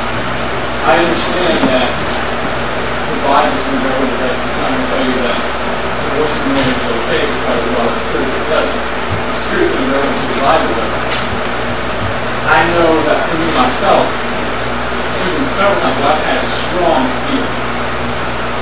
I 0.88 0.92
understand 1.00 1.56
that 1.72 1.88
the 3.08 3.16
Bible's 3.24 3.64
going 3.64 3.80
to 3.80 3.88
go 3.88 3.96
and 4.04 4.14
say, 4.20 4.30
it's 4.32 4.58
not 4.60 4.68
going 4.68 4.84
to 4.84 4.90
tell 4.92 5.04
you 5.04 5.16
that 5.24 5.36
the 5.36 6.06
abortion 6.12 6.44
women 6.48 6.76
is 6.76 6.88
okay 7.04 7.22
because 7.28 7.60
of 7.64 7.72
all 7.76 7.88
the 7.88 7.96
spirits 8.04 8.32
it 8.36 8.46
does. 8.52 8.72
The 8.72 9.36
spirit's 9.36 9.72
going 9.72 9.84
to 9.84 9.92
go 9.96 10.00
into 10.00 10.24
the 10.28 10.38
Bible. 10.44 10.76
I 12.48 12.58
know 12.72 12.90
that 13.04 13.18
for 13.28 13.36
me 13.36 13.48
myself, 13.52 14.08
even 15.28 15.44
several 15.44 15.76
times 15.84 16.00
I've 16.04 16.24
had 16.24 16.40
strong 16.40 17.04
feelings 17.28 17.67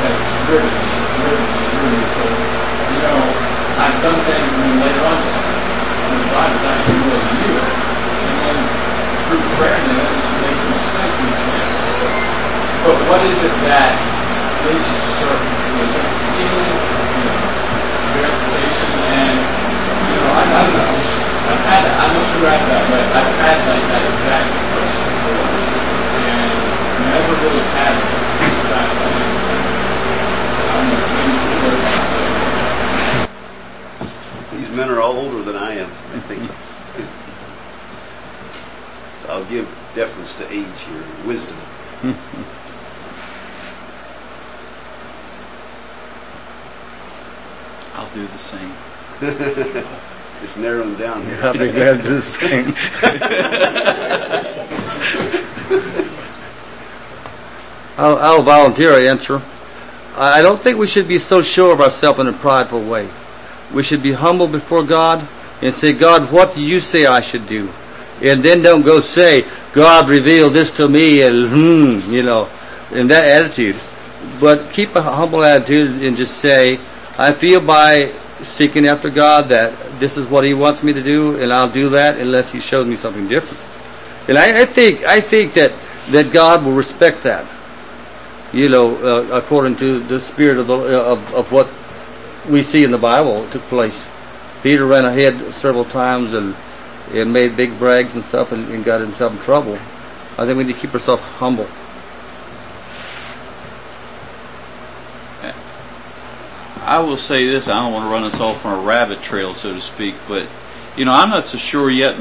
that 0.02 0.12
have 0.12 0.28
driven 0.44 0.68
me, 0.68 0.94
driven 1.16 1.46
me, 1.46 1.62
driven. 1.80 2.04
So, 2.16 2.24
you 2.92 3.00
know, 3.02 3.18
I've 3.80 3.98
done 4.00 4.18
things 4.28 4.50
and 4.56 4.62
then 4.68 4.76
later 4.85 5.02
on 5.04 5.16
just, 5.20 5.37
when 5.40 6.18
the 6.20 6.30
Bible's 6.32 6.64
actually 6.64 7.00
really 7.06 7.30
you. 7.40 7.52
And 7.56 8.37
then 8.42 8.59
through 9.26 9.44
prayer, 9.59 9.74
then 9.74 9.98
it 9.98 10.38
makes 10.44 10.62
more 10.70 10.85
sense 10.85 11.14
in 11.20 11.26
this 11.30 11.42
thing. 11.42 11.68
But 12.87 12.96
what 13.11 13.20
is 13.26 13.42
it 13.42 13.54
that 13.66 13.98
makes 14.62 14.87
you 14.87 15.00
certain? 15.18 15.52
Is 15.82 15.90
it 15.90 16.06
feeling, 16.38 16.78
you 17.18 17.24
know, 17.26 17.40
verification, 18.14 18.90
and 19.11 19.37
you 20.06 20.16
know, 20.22 20.30
I, 20.30 20.42
I 20.46 20.61
don't 20.62 20.78
know. 20.78 20.94
I've 21.46 21.62
had, 21.66 21.82
I'm 21.87 22.14
not 22.14 22.24
sure 22.30 22.38
who 22.42 22.46
asked 22.46 22.70
that, 22.70 22.87
but 22.87 23.02
I've 23.11 23.35
had 23.42 23.59
like 23.66 23.85
that 23.90 24.02
exact 24.06 24.46
question 24.70 25.02
before, 25.18 25.50
and 26.22 26.59
never 27.11 27.35
really 27.42 27.66
had 27.74 27.94
the 27.98 28.46
exact 28.54 28.90
same 29.02 29.18
answer. 29.18 29.59
So 30.54 30.62
I 30.70 30.74
don't 30.78 30.94
know, 30.94 31.11
maybe 31.11 31.35
people 31.42 31.74
are 31.74 31.82
kind 31.82 32.06
These 34.59 34.70
men 34.78 34.88
are 34.94 35.00
all 35.02 35.18
older 35.18 35.42
than 35.42 35.56
I 36.29 36.33
am, 36.35 36.43
I 36.43 36.45
think. 36.45 36.51
so 39.23 39.29
I'll 39.31 39.45
give 39.45 39.67
deference 39.95 40.35
to 40.39 40.45
age 40.53 40.67
here, 40.89 41.05
wisdom. 41.27 41.57
I'll 47.95 48.11
do 48.15 48.27
the 48.27 48.39
same. 48.39 48.73
It's 50.43 50.59
narrowing 50.59 50.97
down 50.97 51.25
here. 51.25 51.39
I'll 51.43 51.55
be 51.55 51.73
glad 51.73 51.97
to 51.97 52.03
do 52.03 52.17
the 52.17 52.23
same. 52.23 52.67
I'll, 57.97 58.19
I'll 58.19 58.43
volunteer 58.43 58.99
an 58.99 59.07
answer. 59.07 59.41
I 60.15 60.41
I 60.41 60.43
don't 60.43 60.61
think 60.61 60.77
we 60.79 60.87
should 60.87 61.09
be 61.09 61.17
so 61.19 61.41
sure 61.41 61.73
of 61.73 61.81
ourselves 61.81 62.21
in 62.21 62.27
a 62.27 62.35
prideful 62.35 62.83
way. 62.83 63.09
We 63.73 63.83
should 63.83 64.03
be 64.03 64.12
humble 64.12 64.47
before 64.47 64.83
God 64.83 65.27
and 65.62 65.75
say, 65.75 65.92
God, 65.92 66.33
what 66.33 66.55
do 66.55 66.62
you 66.62 66.81
say 66.81 67.07
I 67.07 67.21
should 67.21 67.47
do? 67.47 67.71
And 68.23 68.42
then 68.42 68.62
don't 68.62 68.83
go 68.83 69.01
say, 69.01 69.45
God 69.73 70.09
revealed 70.09 70.55
this 70.55 70.71
to 70.79 70.88
me 70.88 71.23
and 71.23 71.49
hmm, 71.49 72.12
you 72.12 72.23
know, 72.23 72.49
in 72.92 73.09
that 73.09 73.25
attitude. 73.25 73.77
But 74.40 74.71
keep 74.73 74.95
a 74.97 75.03
humble 75.03 75.45
attitude 75.45 76.03
and 76.03 76.16
just 76.16 76.38
say, 76.38 76.79
I 77.19 77.33
feel 77.33 77.61
by 77.61 78.12
seeking 78.40 78.87
after 78.87 79.11
God 79.11 79.49
that 79.49 79.73
this 80.01 80.16
is 80.16 80.27
what 80.27 80.45
He 80.45 80.55
wants 80.55 80.83
me 80.83 80.92
to 80.92 81.03
do, 81.03 81.40
and 81.40 81.53
I'll 81.53 81.71
do 81.71 81.90
that 81.90 82.19
unless 82.19 82.53
He 82.53 82.61
shows 82.61 82.87
me 82.87 82.97
something 82.97 83.29
different. 83.29 83.62
And 84.29 84.38
I, 84.38 84.62
I 84.62 84.66
think 84.66 85.05
I 85.05 85.21
think 85.21 85.55
that 85.55 85.73
that 86.11 86.33
God 86.33 86.64
will 86.64 86.73
respect 86.75 87.23
that. 87.25 87.47
you 88.53 88.69
know, 88.69 88.97
uh, 88.97 89.37
according 89.38 89.77
to 89.77 90.01
the 90.01 90.21
spirit 90.21 90.59
of, 90.59 90.66
the, 90.69 90.75
of 90.75 91.35
of 91.35 91.53
what 91.53 91.69
we 92.51 92.62
see 92.62 92.85
in 92.85 92.90
the 92.90 92.99
Bible 92.99 93.47
took 93.51 93.62
place. 93.62 94.07
Peter 94.66 94.85
ran 94.85 95.05
ahead 95.05 95.52
several 95.52 95.85
times 95.85 96.35
and 96.35 96.52
and 97.12 97.33
made 97.33 97.57
big 97.57 97.79
brags 97.79 98.16
and 98.16 98.24
stuff 98.24 98.50
and, 98.50 98.68
and 98.72 98.85
got 98.85 99.00
himself 99.00 99.33
in 99.33 99.38
trouble. 99.38 99.74
I 100.37 100.44
think 100.44 100.59
we 100.59 100.64
need 100.64 100.72
to 100.72 100.81
keep 100.81 100.92
ourselves 100.92 101.22
humble. 101.22 101.68
I 106.83 106.98
will 106.98 107.16
say 107.16 107.46
this, 107.46 107.68
I 107.68 107.74
don't 107.74 107.92
want 107.92 108.07
to 108.07 108.11
run 108.11 108.24
us 108.24 108.40
off 108.40 108.66
on 108.66 108.76
a 108.76 108.83
rabbit 108.83 109.22
trail, 109.22 109.55
so 109.55 109.72
to 109.72 109.81
speak, 109.81 110.16
but, 110.26 110.48
you 110.96 111.05
know, 111.05 111.12
I'm 111.12 111.31
not 111.31 111.46
so 111.46 111.59
sure 111.59 111.88
yet, 111.88 112.16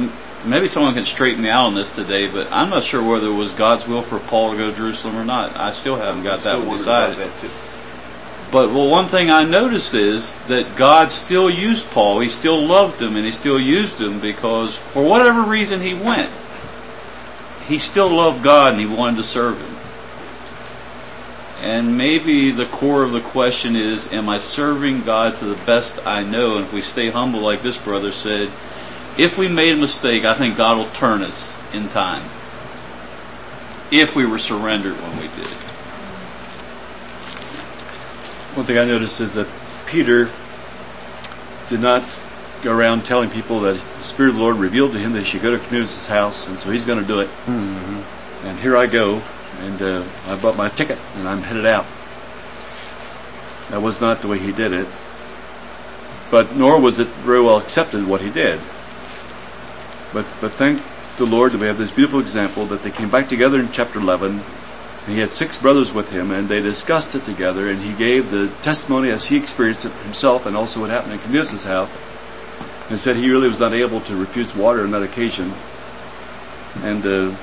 maybe 0.46 0.68
someone 0.68 0.94
can 0.94 1.06
straighten 1.06 1.42
me 1.42 1.50
out 1.50 1.66
on 1.66 1.74
this 1.74 1.96
today, 1.96 2.28
but 2.28 2.52
I'm 2.52 2.70
not 2.70 2.84
sure 2.84 3.02
whether 3.02 3.26
it 3.26 3.34
was 3.34 3.54
God's 3.54 3.88
will 3.88 4.04
for 4.04 4.20
Paul 4.20 4.52
to 4.52 4.58
go 4.58 4.70
to 4.70 4.78
Jerusalem 4.78 5.16
or 5.16 5.26
not. 5.26 5.58
I 5.58 5.72
still 5.72 5.96
haven't 5.96 6.22
got 6.22 6.44
that 6.44 6.60
one 6.60 6.68
wondered 6.68 6.84
about 6.84 7.10
decided. 7.10 7.32
that 7.32 7.42
too. 7.42 7.50
But 8.52 8.72
well, 8.72 8.90
one 8.90 9.08
thing 9.08 9.30
I 9.30 9.44
notice 9.44 9.94
is 9.94 10.38
that 10.46 10.76
God 10.76 11.12
still 11.12 11.50
used 11.50 11.90
Paul. 11.92 12.20
He 12.20 12.30
still 12.30 12.62
loved 12.62 13.02
him 13.02 13.16
and 13.16 13.26
he 13.26 13.32
still 13.32 13.60
used 13.60 14.00
him 14.00 14.20
because 14.20 14.78
for 14.78 15.04
whatever 15.04 15.42
reason 15.42 15.82
he 15.82 15.94
went, 15.94 16.32
he 17.68 17.80
still 17.80 18.10
loved 18.10 18.44
God 18.44 18.74
and 18.74 18.80
he 18.80 18.88
wanted 18.88 19.18
to 19.18 19.24
serve 19.24 19.60
him. 19.60 19.76
And 21.62 21.98
maybe 21.98 22.52
the 22.52 22.66
core 22.66 23.02
of 23.02 23.12
the 23.12 23.22
question 23.22 23.76
is, 23.76 24.14
am 24.14 24.30
I 24.30 24.38
serving 24.38 25.02
God 25.02 25.36
to 25.38 25.46
the 25.46 25.66
best 25.66 26.06
I 26.06 26.24
know? 26.24 26.58
And 26.58 26.66
if 26.66 26.74
we 26.74 26.82
stay 26.82 27.10
humble 27.10 27.40
like 27.40 27.64
this 27.64 27.78
brother 27.78 28.12
said, 28.12 28.50
if 29.18 29.38
we 29.38 29.48
made 29.48 29.74
a 29.74 29.78
mistake, 29.78 30.26
I 30.26 30.36
think 30.36 30.58
God 30.58 30.78
will 30.78 30.92
turn 30.92 31.24
us 31.24 31.58
in 31.74 31.90
time. 31.90 32.22
If 33.92 34.16
we 34.16 34.26
were 34.26 34.40
surrendered 34.40 34.94
when 35.02 35.18
we 35.18 35.28
did. 35.28 35.65
One 38.56 38.66
thing 38.66 38.78
I 38.78 38.86
noticed 38.86 39.20
is 39.20 39.34
that 39.34 39.48
Peter 39.86 40.30
did 41.68 41.82
not 41.82 42.04
go 42.62 42.74
around 42.74 43.04
telling 43.04 43.30
people 43.30 43.60
that 43.62 43.80
the 43.98 44.04
Spirit 44.04 44.30
of 44.30 44.36
the 44.36 44.42
Lord 44.42 44.56
revealed 44.56 44.94
to 44.94 44.98
him 44.98 45.12
that 45.12 45.20
he 45.20 45.26
should 45.26 45.42
go 45.42 45.52
to 45.52 45.58
Cornelius' 45.58 46.08
house, 46.08 46.48
and 46.48 46.58
so 46.58 46.72
he's 46.72 46.86
going 46.86 47.00
to 47.00 47.06
do 47.06 47.20
it. 47.20 47.30
And 48.46 48.58
here 48.60 48.78
I 48.78 48.88
go, 48.88 49.22
and 49.60 49.82
uh, 49.82 50.04
I 50.28 50.36
bought 50.38 50.56
my 50.56 50.70
ticket, 50.70 50.98
and 51.18 51.28
I'm 51.28 51.44
headed 51.44 51.66
out. 51.66 51.86
That 53.72 53.82
was 53.82 54.00
not 54.00 54.22
the 54.22 54.30
way 54.30 54.40
he 54.40 54.54
did 54.54 54.72
it, 54.72 54.88
but 56.32 56.56
nor 56.56 56.80
was 56.80 56.98
it 57.00 57.08
very 57.08 57.42
well 57.42 57.58
accepted 57.58 58.08
what 58.08 58.22
he 58.22 58.30
did. 58.30 58.60
But 60.14 60.26
but 60.40 60.54
thank 60.54 60.82
the 61.18 61.26
Lord 61.26 61.52
that 61.52 61.60
we 61.60 61.68
have 61.68 61.78
this 61.78 61.92
beautiful 61.92 62.20
example 62.22 62.66
that 62.68 62.84
they 62.84 62.92
came 62.92 63.10
back 63.10 63.28
together 63.28 63.60
in 63.60 63.72
chapter 63.72 64.00
11. 64.00 64.42
And 65.06 65.14
he 65.14 65.20
had 65.20 65.32
six 65.32 65.58
brothers 65.58 65.94
with 65.94 66.12
him, 66.12 66.32
and 66.32 66.50
they 66.50 66.62
discussed 66.62 67.14
it 67.14 67.26
together, 67.26 67.70
and 67.70 67.80
he 67.80 67.94
gave 67.94 68.32
the 68.32 68.48
testimony 68.64 69.10
as 69.10 69.26
he 69.26 69.38
experienced 69.38 69.86
it 69.86 69.92
himself, 70.04 70.48
and 70.48 70.58
also 70.58 70.82
what 70.82 70.90
happened 70.90 71.14
in 71.14 71.20
Cornelius' 71.20 71.64
house. 71.64 71.96
And 72.90 73.00
said 73.00 73.16
he 73.16 73.30
really 73.30 73.48
was 73.48 73.60
not 73.60 73.74
able 73.74 74.02
to 74.02 74.16
refuse 74.16 74.56
water 74.56 74.84
on 74.84 74.92
that 74.92 75.04
occasion. 75.04 75.54
And 76.82 77.06
uh, 77.06 77.36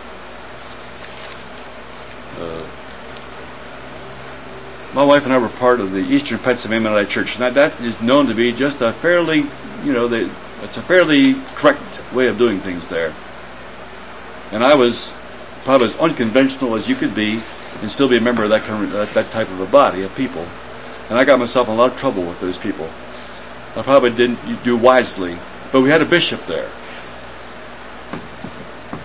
uh, 2.38 2.66
my 4.94 5.04
wife 5.04 5.24
and 5.24 5.32
I 5.32 5.38
were 5.38 5.48
part 5.48 5.80
of 5.80 5.92
the 5.92 6.00
Eastern 6.00 6.38
Pennsylvania 6.38 6.90
Mennonite 6.90 7.08
Church, 7.08 7.38
and 7.38 7.56
that, 7.56 7.80
is 7.80 8.00
known 8.00 8.26
to 8.26 8.34
be 8.34 8.52
just 8.52 8.82
a 8.82 8.92
fairly, 8.92 9.46
you 9.84 9.92
know, 9.92 10.12
it's 10.62 10.76
a 10.76 10.82
fairly 10.82 11.34
correct 11.54 12.12
way 12.12 12.26
of 12.26 12.38
doing 12.38 12.58
things 12.60 12.88
there. 12.88 13.14
And 14.50 14.62
I 14.62 14.74
was 14.74 15.16
probably 15.64 15.88
as 15.88 15.96
unconventional 15.96 16.74
as 16.74 16.88
you 16.88 16.94
could 16.94 17.14
be 17.14 17.42
and 17.80 17.90
still 17.90 18.08
be 18.08 18.16
a 18.16 18.20
member 18.20 18.42
of 18.42 18.50
that, 18.50 18.62
kind 18.62 18.84
of, 18.84 18.92
that, 18.92 19.10
that 19.14 19.30
type 19.30 19.48
of 19.48 19.60
a 19.60 19.66
body 19.66 20.02
of 20.02 20.14
people. 20.14 20.46
And 21.08 21.18
I 21.18 21.24
got 21.24 21.38
myself 21.38 21.68
in 21.68 21.74
a 21.74 21.76
lot 21.76 21.92
of 21.92 21.98
trouble 21.98 22.22
with 22.22 22.40
those 22.40 22.58
people. 22.58 22.88
I 23.76 23.82
probably 23.82 24.10
didn't 24.10 24.62
do 24.62 24.76
wisely, 24.76 25.38
but 25.72 25.80
we 25.80 25.90
had 25.90 26.02
a 26.02 26.06
bishop 26.06 26.46
there. 26.46 26.70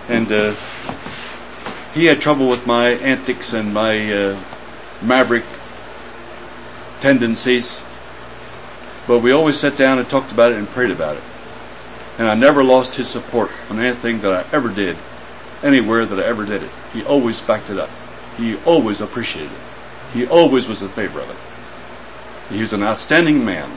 And 0.08 0.30
uh, 0.30 0.54
he 1.94 2.06
had 2.06 2.20
trouble 2.20 2.48
with 2.48 2.66
my 2.66 2.90
antics 2.90 3.52
and 3.52 3.74
my 3.74 4.12
uh, 4.12 4.38
maverick 5.02 5.44
tendencies. 7.00 7.82
But 9.06 9.20
we 9.20 9.32
always 9.32 9.58
sat 9.58 9.76
down 9.76 9.98
and 9.98 10.08
talked 10.08 10.32
about 10.32 10.52
it 10.52 10.58
and 10.58 10.68
prayed 10.68 10.90
about 10.90 11.16
it. 11.16 11.22
And 12.18 12.28
I 12.28 12.34
never 12.34 12.62
lost 12.62 12.94
his 12.96 13.08
support 13.08 13.50
on 13.70 13.80
anything 13.80 14.20
that 14.20 14.32
I 14.32 14.56
ever 14.56 14.68
did, 14.68 14.96
anywhere 15.62 16.06
that 16.06 16.18
I 16.18 16.24
ever 16.24 16.44
did 16.44 16.62
it. 16.62 16.70
He 16.92 17.04
always 17.04 17.40
backed 17.40 17.70
it 17.70 17.78
up. 17.78 17.90
He 18.36 18.56
always 18.64 19.00
appreciated 19.00 19.50
it. 19.50 19.58
He 20.12 20.26
always 20.26 20.68
was 20.68 20.82
in 20.82 20.88
favor 20.88 21.20
of 21.20 21.30
it. 21.30 22.54
He 22.54 22.60
was 22.60 22.72
an 22.72 22.82
outstanding 22.82 23.44
man, 23.44 23.70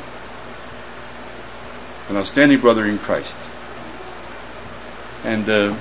an 2.09 2.17
outstanding 2.17 2.59
brother 2.59 2.85
in 2.85 2.97
Christ. 2.99 3.37
And 5.25 5.47
uh, 5.49 5.75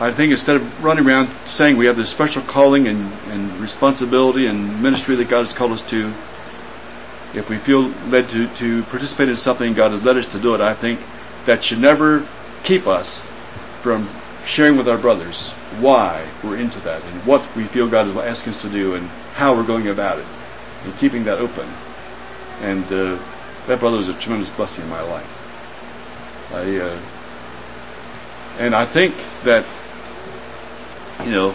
I 0.00 0.10
think 0.10 0.32
instead 0.32 0.56
of 0.56 0.84
running 0.84 1.06
around 1.06 1.30
saying 1.44 1.76
we 1.76 1.86
have 1.86 1.96
this 1.96 2.10
special 2.10 2.42
calling 2.42 2.88
and, 2.88 3.12
and 3.28 3.52
responsibility 3.60 4.46
and 4.46 4.82
ministry 4.82 5.16
that 5.16 5.28
God 5.28 5.40
has 5.40 5.52
called 5.52 5.72
us 5.72 5.82
to, 5.90 6.12
if 7.34 7.48
we 7.48 7.56
feel 7.56 7.82
led 8.08 8.28
to, 8.30 8.48
to 8.54 8.82
participate 8.84 9.28
in 9.28 9.36
something 9.36 9.74
God 9.74 9.92
has 9.92 10.04
led 10.04 10.16
us 10.16 10.26
to 10.32 10.40
do 10.40 10.54
it, 10.54 10.60
I 10.60 10.74
think 10.74 11.00
that 11.46 11.64
should 11.64 11.80
never 11.80 12.26
keep 12.64 12.86
us 12.86 13.20
from 13.80 14.08
sharing 14.44 14.76
with 14.76 14.88
our 14.88 14.98
brothers 14.98 15.50
why 15.78 16.26
we're 16.42 16.56
into 16.56 16.78
that 16.80 17.02
and 17.02 17.26
what 17.26 17.44
we 17.56 17.64
feel 17.64 17.88
God 17.88 18.06
is 18.06 18.16
asking 18.16 18.52
us 18.52 18.62
to 18.62 18.68
do 18.68 18.94
and 18.94 19.08
how 19.34 19.54
we're 19.54 19.64
going 19.64 19.88
about 19.88 20.18
it 20.18 20.26
and 20.84 20.96
keeping 20.98 21.24
that 21.24 21.38
open. 21.38 21.68
And 22.60 22.84
uh, 22.86 23.18
that 23.66 23.80
brother 23.80 23.96
was 23.96 24.08
a 24.08 24.14
tremendous 24.14 24.52
blessing 24.52 24.84
in 24.84 24.90
my 24.90 25.02
life. 25.02 25.38
I 26.52 26.78
uh, 26.78 26.98
and 28.58 28.74
I 28.74 28.84
think 28.84 29.14
that 29.42 29.64
you 31.24 31.30
know 31.30 31.54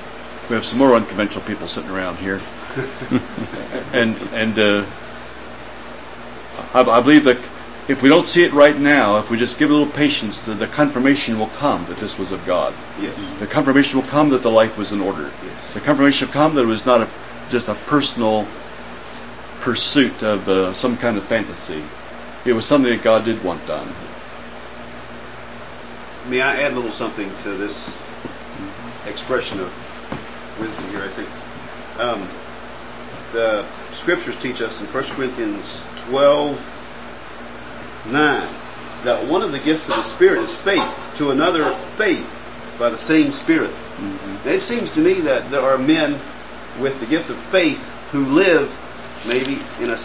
we 0.49 0.55
have 0.55 0.65
some 0.65 0.79
more 0.79 0.95
unconventional 0.95 1.45
people 1.45 1.67
sitting 1.67 1.91
around 1.91 2.17
here, 2.17 2.41
and 3.93 4.17
and 4.33 4.57
uh, 4.57 4.85
I, 6.73 6.81
I 6.81 7.01
believe 7.01 7.25
that 7.25 7.37
if 7.87 8.01
we 8.01 8.09
don't 8.09 8.25
see 8.25 8.43
it 8.43 8.51
right 8.51 8.77
now, 8.77 9.17
if 9.17 9.29
we 9.29 9.37
just 9.37 9.57
give 9.57 9.69
a 9.69 9.73
little 9.73 9.91
patience, 9.91 10.43
the, 10.43 10.53
the 10.53 10.67
confirmation 10.67 11.39
will 11.39 11.47
come 11.47 11.85
that 11.85 11.97
this 11.97 12.19
was 12.19 12.31
of 12.31 12.45
God. 12.45 12.73
Yes. 12.99 13.39
The 13.39 13.47
confirmation 13.47 13.99
will 13.99 14.07
come 14.07 14.29
that 14.29 14.41
the 14.41 14.51
life 14.51 14.77
was 14.77 14.91
in 14.91 14.99
order. 14.99 15.31
Yes. 15.43 15.73
The 15.73 15.79
confirmation 15.79 16.27
will 16.27 16.33
come 16.33 16.55
that 16.55 16.63
it 16.63 16.67
was 16.67 16.85
not 16.85 17.01
a, 17.01 17.09
just 17.49 17.69
a 17.69 17.75
personal 17.75 18.45
pursuit 19.61 20.21
of 20.21 20.47
uh, 20.49 20.73
some 20.73 20.97
kind 20.97 21.17
of 21.17 21.23
fantasy. 21.23 21.81
It 22.45 22.53
was 22.53 22.65
something 22.65 22.91
that 22.91 23.03
God 23.03 23.25
did 23.25 23.41
want 23.43 23.65
done. 23.67 23.87
May 26.29 26.41
I 26.41 26.61
add 26.61 26.73
a 26.73 26.75
little 26.75 26.91
something 26.91 27.29
to 27.43 27.53
this 27.53 27.87
expression 29.05 29.61
of 29.61 30.57
wisdom 30.59 30.89
here, 30.89 31.03
I 31.03 31.07
think. 31.07 31.29
Um, 31.99 32.27
the 33.31 33.65
scriptures 33.91 34.35
teach 34.41 34.61
us 34.61 34.81
in 34.81 34.87
1 34.87 35.03
Corinthians 35.05 35.85
12, 36.07 36.76
9, 38.11 38.47
that 39.03 39.25
one 39.25 39.41
of 39.43 39.51
the 39.51 39.59
gifts 39.59 39.89
of 39.89 39.95
the 39.95 40.03
Spirit 40.03 40.39
is 40.39 40.55
faith, 40.55 41.13
to 41.15 41.31
another 41.31 41.71
faith 41.95 42.33
by 42.79 42.89
the 42.89 42.97
same 42.97 43.31
Spirit. 43.31 43.69
Mm-hmm. 43.69 44.47
Now, 44.47 44.53
it 44.53 44.63
seems 44.63 44.91
to 44.93 44.99
me 44.99 45.21
that 45.21 45.49
there 45.49 45.61
are 45.61 45.77
men 45.77 46.19
with 46.79 46.99
the 46.99 47.05
gift 47.05 47.29
of 47.29 47.37
faith 47.37 47.83
who 48.11 48.25
live 48.25 48.71
maybe 49.27 49.59
in 49.79 49.89
a, 49.89 49.97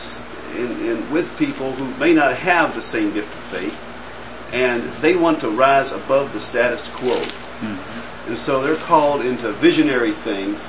in, 0.56 0.86
in, 0.86 1.10
with 1.10 1.36
people 1.38 1.72
who 1.72 1.98
may 1.98 2.12
not 2.12 2.34
have 2.34 2.74
the 2.74 2.82
same 2.82 3.12
gift 3.12 3.32
of 3.34 3.40
faith, 3.58 4.50
and 4.52 4.82
they 5.02 5.16
want 5.16 5.40
to 5.40 5.50
rise 5.50 5.90
above 5.92 6.32
the 6.32 6.40
status 6.40 6.90
quo. 6.94 7.14
Mm-hmm. 7.14 8.28
And 8.28 8.38
so 8.38 8.62
they're 8.62 8.76
called 8.76 9.22
into 9.22 9.52
visionary 9.52 10.12
things, 10.12 10.68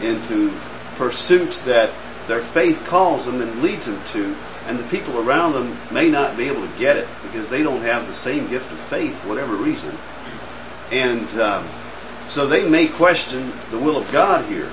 into 0.00 0.52
pursuits 0.96 1.62
that 1.62 1.90
their 2.28 2.40
faith 2.40 2.84
calls 2.86 3.26
them 3.26 3.40
and 3.40 3.62
leads 3.62 3.86
them 3.86 4.00
to, 4.08 4.36
and 4.66 4.78
the 4.78 4.88
people 4.88 5.18
around 5.18 5.52
them 5.52 5.76
may 5.90 6.08
not 6.08 6.36
be 6.36 6.48
able 6.48 6.66
to 6.66 6.78
get 6.78 6.96
it 6.96 7.08
because 7.22 7.48
they 7.48 7.62
don't 7.62 7.82
have 7.82 8.06
the 8.06 8.12
same 8.12 8.48
gift 8.48 8.70
of 8.72 8.78
faith 8.78 9.14
for 9.20 9.28
whatever 9.28 9.56
reason. 9.56 9.96
And 10.90 11.28
um, 11.40 11.66
so 12.28 12.46
they 12.46 12.68
may 12.68 12.86
question 12.86 13.52
the 13.70 13.78
will 13.78 13.96
of 13.96 14.10
God 14.12 14.44
here. 14.46 14.70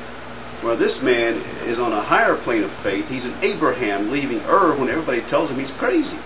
Well, 0.64 0.76
this 0.76 1.02
man 1.02 1.36
is 1.66 1.80
on 1.80 1.94
a 1.94 2.02
higher 2.02 2.36
plane 2.36 2.64
of 2.64 2.72
faith. 2.72 3.10
He's 3.10 3.26
an 3.26 3.34
Abraham 3.42 4.12
leaving 4.12 4.42
Ur 4.42 4.76
when 4.76 4.90
everybody 4.90 5.22
tells 5.22 5.50
him 5.50 5.58
he's 5.58 5.72
crazy. 5.72 6.18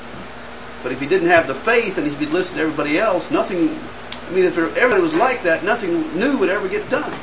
But 0.82 0.92
if 0.92 1.00
he 1.00 1.08
didn't 1.08 1.30
have 1.30 1.48
the 1.48 1.56
faith 1.56 1.98
and 1.98 2.08
if 2.08 2.20
he'd 2.20 2.30
listened 2.30 2.58
to 2.58 2.64
everybody 2.64 2.98
else, 2.98 3.32
nothing, 3.32 3.70
I 4.28 4.34
mean, 4.34 4.46
if 4.46 4.58
everybody 4.58 5.02
was 5.02 5.14
like 5.14 5.44
that, 5.44 5.64
nothing 5.64 6.20
new 6.20 6.38
would 6.38 6.50
ever 6.50 6.68
get 6.68 6.90
done. 6.90 7.14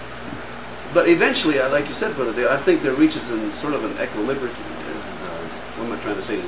But 0.94 1.09
eventually, 1.09 1.59
uh, 1.59 1.70
like 1.70 1.87
you 1.88 1.94
said, 1.94 2.14
Brother 2.16 2.33
Dale, 2.33 2.48
I 2.48 2.57
think 2.57 2.83
there 2.83 2.94
reaches 2.94 3.31
in 3.31 3.53
sort 3.53 3.74
of 3.74 3.85
an 3.85 3.92
equilibrium. 4.03 4.55
What 5.81 5.87
am 5.87 5.99
I 5.99 6.03
trying 6.03 6.16
to 6.16 6.23
say? 6.23 6.43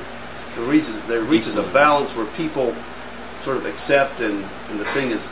There 0.55 0.65
reaches, 0.65 1.07
there 1.07 1.21
reaches 1.21 1.57
a 1.57 1.63
balance 1.63 2.15
where 2.15 2.27
people 2.37 2.75
sort 3.37 3.57
of 3.57 3.65
accept 3.65 4.21
and, 4.21 4.45
and 4.69 4.79
the 4.79 4.85
thing 4.93 5.09
is 5.09 5.25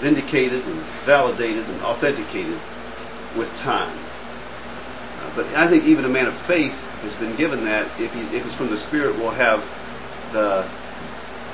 vindicated 0.00 0.66
and 0.66 0.74
validated 1.06 1.64
and 1.68 1.80
authenticated 1.82 2.58
with 3.36 3.56
time. 3.58 3.96
Uh, 5.20 5.30
but 5.36 5.46
I 5.54 5.68
think 5.68 5.84
even 5.84 6.04
a 6.04 6.08
man 6.08 6.26
of 6.26 6.34
faith 6.34 6.74
has 7.02 7.14
been 7.14 7.36
given 7.36 7.64
that 7.66 7.86
if 8.00 8.12
he's, 8.12 8.32
if 8.32 8.42
he's 8.42 8.54
from 8.54 8.68
the 8.68 8.78
Spirit 8.78 9.16
will 9.16 9.30
have 9.30 9.60
the, 10.32 10.62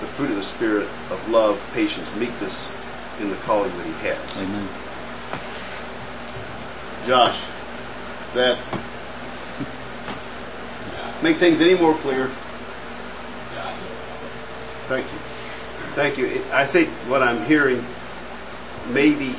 the 0.00 0.06
fruit 0.06 0.30
of 0.30 0.36
the 0.36 0.42
Spirit 0.42 0.88
of 1.10 1.28
love, 1.28 1.62
patience, 1.74 2.14
meekness 2.16 2.72
in 3.20 3.28
the 3.28 3.36
calling 3.36 3.70
that 3.76 3.86
he 3.86 3.92
has. 4.08 4.36
Amen. 4.38 4.66
Josh, 7.06 7.38
that 8.32 8.58
make 11.22 11.36
things 11.36 11.60
any 11.60 11.74
more 11.74 11.94
clear? 11.94 12.30
Thank 14.88 15.06
you. 15.12 15.18
Thank 15.94 16.18
you. 16.18 16.44
I 16.52 16.64
think 16.64 16.88
what 17.08 17.22
I'm 17.22 17.44
hearing, 17.46 17.84
maybe 18.92 19.34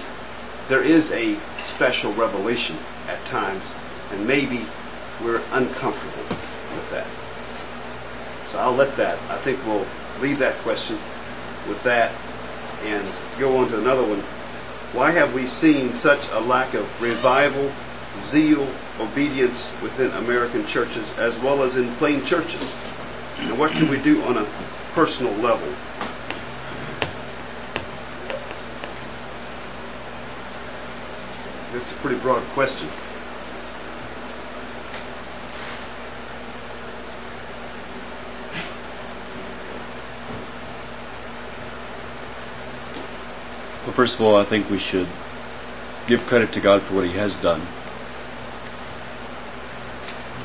there 0.68 0.84
is 0.84 1.12
a 1.14 1.36
special 1.58 2.12
revelation 2.14 2.78
at 3.08 3.24
times, 3.26 3.64
and 4.12 4.28
maybe 4.28 4.66
we're 5.24 5.42
uncomfortable 5.54 6.24
with 6.76 6.90
that. 6.92 7.08
So 8.52 8.60
I'll 8.60 8.74
let 8.74 8.96
that. 8.98 9.18
I 9.30 9.38
think 9.38 9.66
we'll 9.66 9.86
leave 10.20 10.40
that 10.40 10.56
question 10.56 10.98
with 11.68 11.82
that 11.84 12.12
and 12.84 13.08
go 13.40 13.58
on 13.58 13.70
to 13.70 13.80
another 13.80 14.04
one. 14.04 14.20
Why 14.94 15.12
have 15.12 15.34
we 15.34 15.48
seen 15.48 15.94
such 15.94 16.28
a 16.32 16.40
lack 16.40 16.74
of 16.74 17.02
revival, 17.02 17.72
zeal, 18.22 18.68
obedience 19.00 19.76
within 19.82 20.12
American 20.12 20.66
churches 20.66 21.18
as 21.20 21.40
well 21.40 21.64
as 21.64 21.78
in 21.78 21.92
plain 21.96 22.24
churches? 22.24 22.62
And 23.40 23.58
what 23.58 23.72
can 23.72 23.90
we 23.90 24.02
do 24.02 24.24
on 24.24 24.38
a 24.38 24.48
personal 24.94 25.34
level? 25.34 25.68
That's 31.74 31.92
a 31.92 31.96
pretty 31.96 32.20
broad 32.20 32.42
question. 32.54 32.88
Well, 43.84 43.94
first 43.94 44.16
of 44.16 44.22
all, 44.22 44.36
I 44.36 44.44
think 44.44 44.70
we 44.70 44.80
should 44.80 45.08
give 46.08 46.26
credit 46.26 46.52
to 46.54 46.60
God 46.60 46.82
for 46.82 46.96
what 46.96 47.06
He 47.06 47.14
has 47.14 47.36
done. 47.38 47.62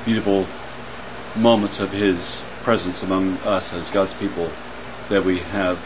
Beautiful 0.04 0.46
moments 1.40 1.78
of 1.78 1.92
His 1.92 2.42
presence 2.62 3.02
among 3.02 3.38
us 3.38 3.72
as 3.72 3.90
God's 3.90 4.14
people 4.14 4.50
that 5.08 5.24
we 5.24 5.38
have 5.38 5.78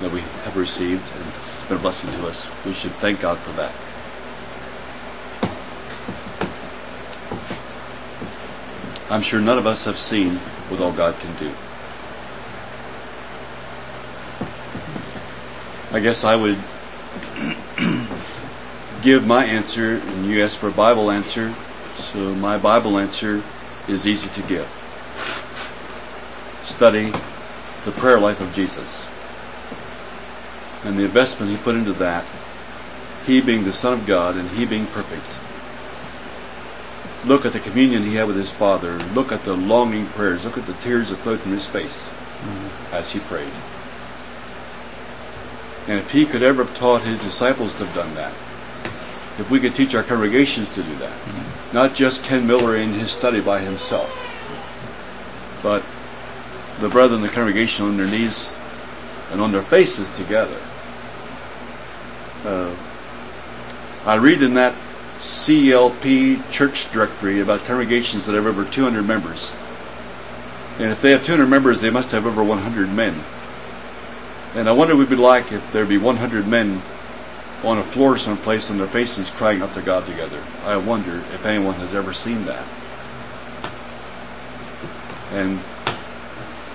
that 0.00 0.10
we 0.10 0.20
have 0.20 0.56
received, 0.56 1.02
and 1.16 1.26
it's 1.26 1.64
been 1.64 1.76
a 1.76 1.80
blessing 1.80 2.10
to 2.10 2.26
us. 2.26 2.48
We 2.64 2.72
should 2.72 2.92
thank 2.92 3.20
God 3.20 3.38
for 3.38 3.52
that. 3.52 3.72
I'm 9.10 9.22
sure 9.22 9.40
none 9.40 9.58
of 9.58 9.66
us 9.66 9.84
have 9.84 9.98
seen 9.98 10.36
what 10.68 10.80
all 10.80 10.92
God 10.92 11.16
can 11.18 11.34
do. 11.36 11.52
I 15.94 16.00
guess 16.00 16.24
I 16.24 16.34
would 16.34 16.56
give 19.02 19.26
my 19.26 19.44
answer, 19.44 19.96
and 19.96 20.26
you 20.26 20.42
ask 20.42 20.58
for 20.58 20.68
a 20.68 20.72
Bible 20.72 21.10
answer, 21.10 21.54
so 21.94 22.34
my 22.34 22.58
Bible 22.58 22.98
answer 22.98 23.42
is 23.88 24.06
easy 24.06 24.28
to 24.28 24.48
give. 24.48 24.68
Study 26.64 27.12
the 27.84 27.92
prayer 27.92 28.20
life 28.20 28.40
of 28.40 28.52
Jesus 28.54 29.08
and 30.84 30.98
the 30.98 31.04
investment 31.04 31.50
he 31.50 31.58
put 31.58 31.74
into 31.74 31.92
that, 31.94 32.24
he 33.26 33.40
being 33.40 33.64
the 33.64 33.72
Son 33.72 33.92
of 33.92 34.06
God 34.06 34.36
and 34.36 34.48
he 34.50 34.64
being 34.64 34.86
perfect. 34.86 35.38
Look 37.26 37.46
at 37.46 37.52
the 37.52 37.60
communion 37.60 38.02
he 38.02 38.16
had 38.16 38.26
with 38.26 38.36
his 38.36 38.52
Father. 38.52 38.94
Look 39.14 39.30
at 39.30 39.44
the 39.44 39.54
longing 39.54 40.06
prayers. 40.06 40.44
Look 40.44 40.58
at 40.58 40.66
the 40.66 40.72
tears 40.74 41.10
that 41.10 41.16
flowed 41.16 41.40
from 41.40 41.52
his 41.52 41.68
face 41.68 42.08
mm-hmm. 42.08 42.94
as 42.94 43.12
he 43.12 43.20
prayed. 43.20 43.52
And 45.88 45.98
if 45.98 46.10
he 46.10 46.26
could 46.26 46.42
ever 46.42 46.64
have 46.64 46.76
taught 46.76 47.02
his 47.02 47.20
disciples 47.20 47.76
to 47.76 47.86
have 47.86 47.94
done 47.94 48.14
that, 48.16 48.32
if 49.38 49.50
we 49.50 49.60
could 49.60 49.74
teach 49.74 49.94
our 49.94 50.02
congregations 50.02 50.72
to 50.74 50.82
do 50.82 50.94
that, 50.96 51.16
not 51.72 51.94
just 51.94 52.24
Ken 52.24 52.46
Miller 52.46 52.76
in 52.76 52.92
his 52.92 53.10
study 53.10 53.40
by 53.40 53.60
himself, 53.60 54.10
but 55.62 55.82
the 56.80 56.88
brethren 56.88 57.20
in 57.20 57.26
the 57.26 57.32
congregation 57.32 57.86
on 57.86 57.96
their 57.96 58.06
knees 58.06 58.56
and 59.30 59.40
on 59.40 59.52
their 59.52 59.62
faces 59.62 60.10
together. 60.16 60.60
Uh, 62.44 62.74
I 64.04 64.16
read 64.16 64.42
in 64.42 64.54
that 64.54 64.74
CLP 65.20 66.50
church 66.50 66.90
directory 66.90 67.40
about 67.40 67.64
congregations 67.64 68.26
that 68.26 68.34
have 68.34 68.46
over 68.46 68.64
200 68.64 69.06
members. 69.06 69.54
And 70.78 70.90
if 70.90 71.00
they 71.00 71.12
have 71.12 71.24
200 71.24 71.46
members, 71.46 71.80
they 71.80 71.90
must 71.90 72.10
have 72.10 72.26
over 72.26 72.42
100 72.42 72.92
men. 72.92 73.22
And 74.54 74.68
I 74.68 74.72
wonder 74.72 74.94
what 74.96 75.06
it 75.06 75.08
would 75.08 75.16
be 75.16 75.22
like 75.22 75.52
if 75.52 75.72
there'd 75.72 75.88
be 75.88 75.98
100 75.98 76.48
men 76.48 76.82
on 77.64 77.78
a 77.78 77.82
floor 77.82 78.18
someplace 78.18 78.70
on 78.70 78.78
their 78.78 78.86
faces 78.86 79.30
crying 79.30 79.62
out 79.62 79.72
to 79.74 79.82
God 79.82 80.06
together. 80.06 80.42
I 80.64 80.76
wonder 80.76 81.16
if 81.16 81.46
anyone 81.46 81.74
has 81.74 81.94
ever 81.94 82.12
seen 82.12 82.44
that. 82.46 82.64
And 85.32 85.60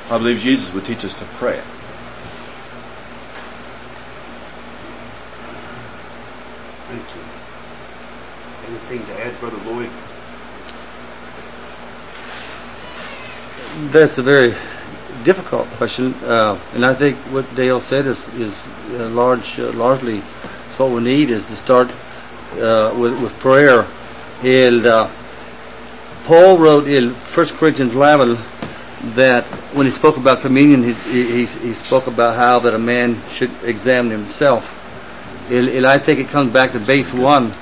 I 0.09 0.17
believe 0.17 0.39
Jesus 0.39 0.73
would 0.73 0.85
teach 0.85 1.03
us 1.03 1.17
to 1.19 1.25
pray. 1.35 1.61
Thank 6.87 7.03
you. 7.15 7.21
Anything 8.69 9.05
to 9.07 9.25
add, 9.25 9.39
Brother 9.39 9.57
Lloyd? 9.69 9.89
That's 13.91 14.17
a 14.17 14.23
very 14.23 14.55
difficult 15.23 15.67
question, 15.75 16.13
uh, 16.23 16.57
and 16.73 16.85
I 16.85 16.93
think 16.93 17.17
what 17.33 17.53
Dale 17.55 17.81
said 17.81 18.05
is 18.07 18.27
is 18.35 18.65
uh, 18.91 19.09
large, 19.09 19.59
uh, 19.59 19.71
largely 19.73 20.21
what 20.79 20.91
we 20.91 21.01
need 21.01 21.29
is 21.29 21.47
to 21.47 21.55
start 21.55 21.89
uh, 22.53 22.93
with 22.97 23.19
with 23.21 23.37
prayer. 23.39 23.85
And 24.43 24.85
uh, 24.85 25.09
Paul 26.25 26.57
wrote 26.57 26.87
in 26.87 27.11
1 27.11 27.47
Corinthians 27.57 27.93
11 27.93 28.37
that 29.15 29.45
when 29.73 29.85
he 29.85 29.91
spoke 29.91 30.17
about 30.17 30.41
communion, 30.41 30.83
he, 30.83 30.93
he, 30.93 31.45
he 31.45 31.73
spoke 31.73 32.07
about 32.07 32.35
how 32.35 32.59
that 32.59 32.73
a 32.73 32.79
man 32.79 33.17
should 33.29 33.51
examine 33.63 34.11
himself. 34.11 34.73
And, 35.49 35.69
and 35.69 35.85
I 35.85 35.97
think 35.97 36.19
it 36.19 36.27
comes 36.27 36.51
back 36.51 36.73
to 36.73 36.79
base 36.79 37.13
one. 37.13 37.53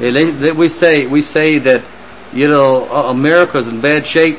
And 0.00 0.16
they, 0.16 0.30
they, 0.30 0.52
we 0.52 0.68
say 0.68 1.06
we 1.06 1.22
say 1.22 1.58
that 1.58 1.84
you 2.32 2.48
know 2.48 2.88
uh, 2.90 3.10
America's 3.10 3.68
in 3.68 3.80
bad 3.80 4.06
shape, 4.06 4.38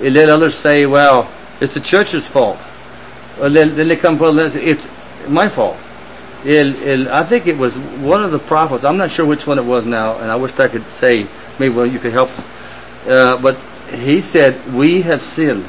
and 0.00 0.14
then 0.14 0.28
others 0.28 0.56
say, 0.56 0.86
well, 0.86 1.30
it's 1.60 1.74
the 1.74 1.80
church's 1.80 2.26
fault. 2.26 2.58
And 3.40 3.54
then, 3.54 3.76
then 3.76 3.88
they 3.88 3.96
come 3.96 4.18
forward 4.18 4.40
and 4.40 4.52
say, 4.52 4.64
it's 4.64 4.88
my 5.28 5.48
fault. 5.48 5.76
And 6.44 7.08
I 7.08 7.22
think 7.22 7.46
it 7.46 7.56
was 7.56 7.78
one 7.78 8.22
of 8.22 8.32
the 8.32 8.38
prophets. 8.38 8.84
I'm 8.84 8.96
not 8.96 9.10
sure 9.10 9.24
which 9.24 9.46
one 9.46 9.58
it 9.58 9.64
was 9.64 9.86
now, 9.86 10.18
and 10.18 10.30
I 10.30 10.36
wish 10.36 10.58
I 10.58 10.68
could 10.68 10.88
say 10.88 11.26
maybe 11.58 11.74
well, 11.74 11.86
you 11.86 12.00
could 12.00 12.12
help. 12.12 12.30
Uh, 13.06 13.40
but 13.40 13.56
he 13.90 14.20
said, 14.20 14.72
"We 14.72 15.02
have 15.02 15.22
sinned." 15.22 15.68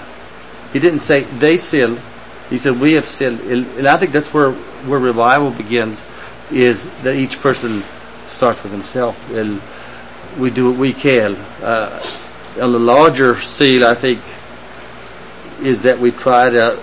He 0.71 0.79
didn't 0.79 0.99
say 0.99 1.21
they 1.21 1.57
sinned. 1.57 2.01
He 2.49 2.57
said, 2.57 2.79
"We 2.79 2.93
have 2.93 3.05
sinned," 3.05 3.41
and, 3.41 3.87
I 3.87 3.97
think 3.97 4.11
that's 4.13 4.33
where 4.33 4.51
where 4.51 4.99
revival 4.99 5.51
begins. 5.51 6.01
Is 6.51 6.83
that 7.03 7.15
each 7.15 7.39
person 7.39 7.83
starts 8.25 8.63
with 8.63 8.71
himself, 8.71 9.31
and 9.31 9.61
we 10.39 10.49
do 10.49 10.71
what 10.71 10.79
we 10.79 10.93
can. 10.93 11.35
Uh, 11.61 12.03
on 12.61 12.71
the 12.71 12.79
larger 12.79 13.39
seal, 13.39 13.85
I 13.85 13.95
think, 13.95 14.19
is 15.61 15.83
that 15.83 15.99
we 15.99 16.11
try 16.11 16.49
to, 16.49 16.77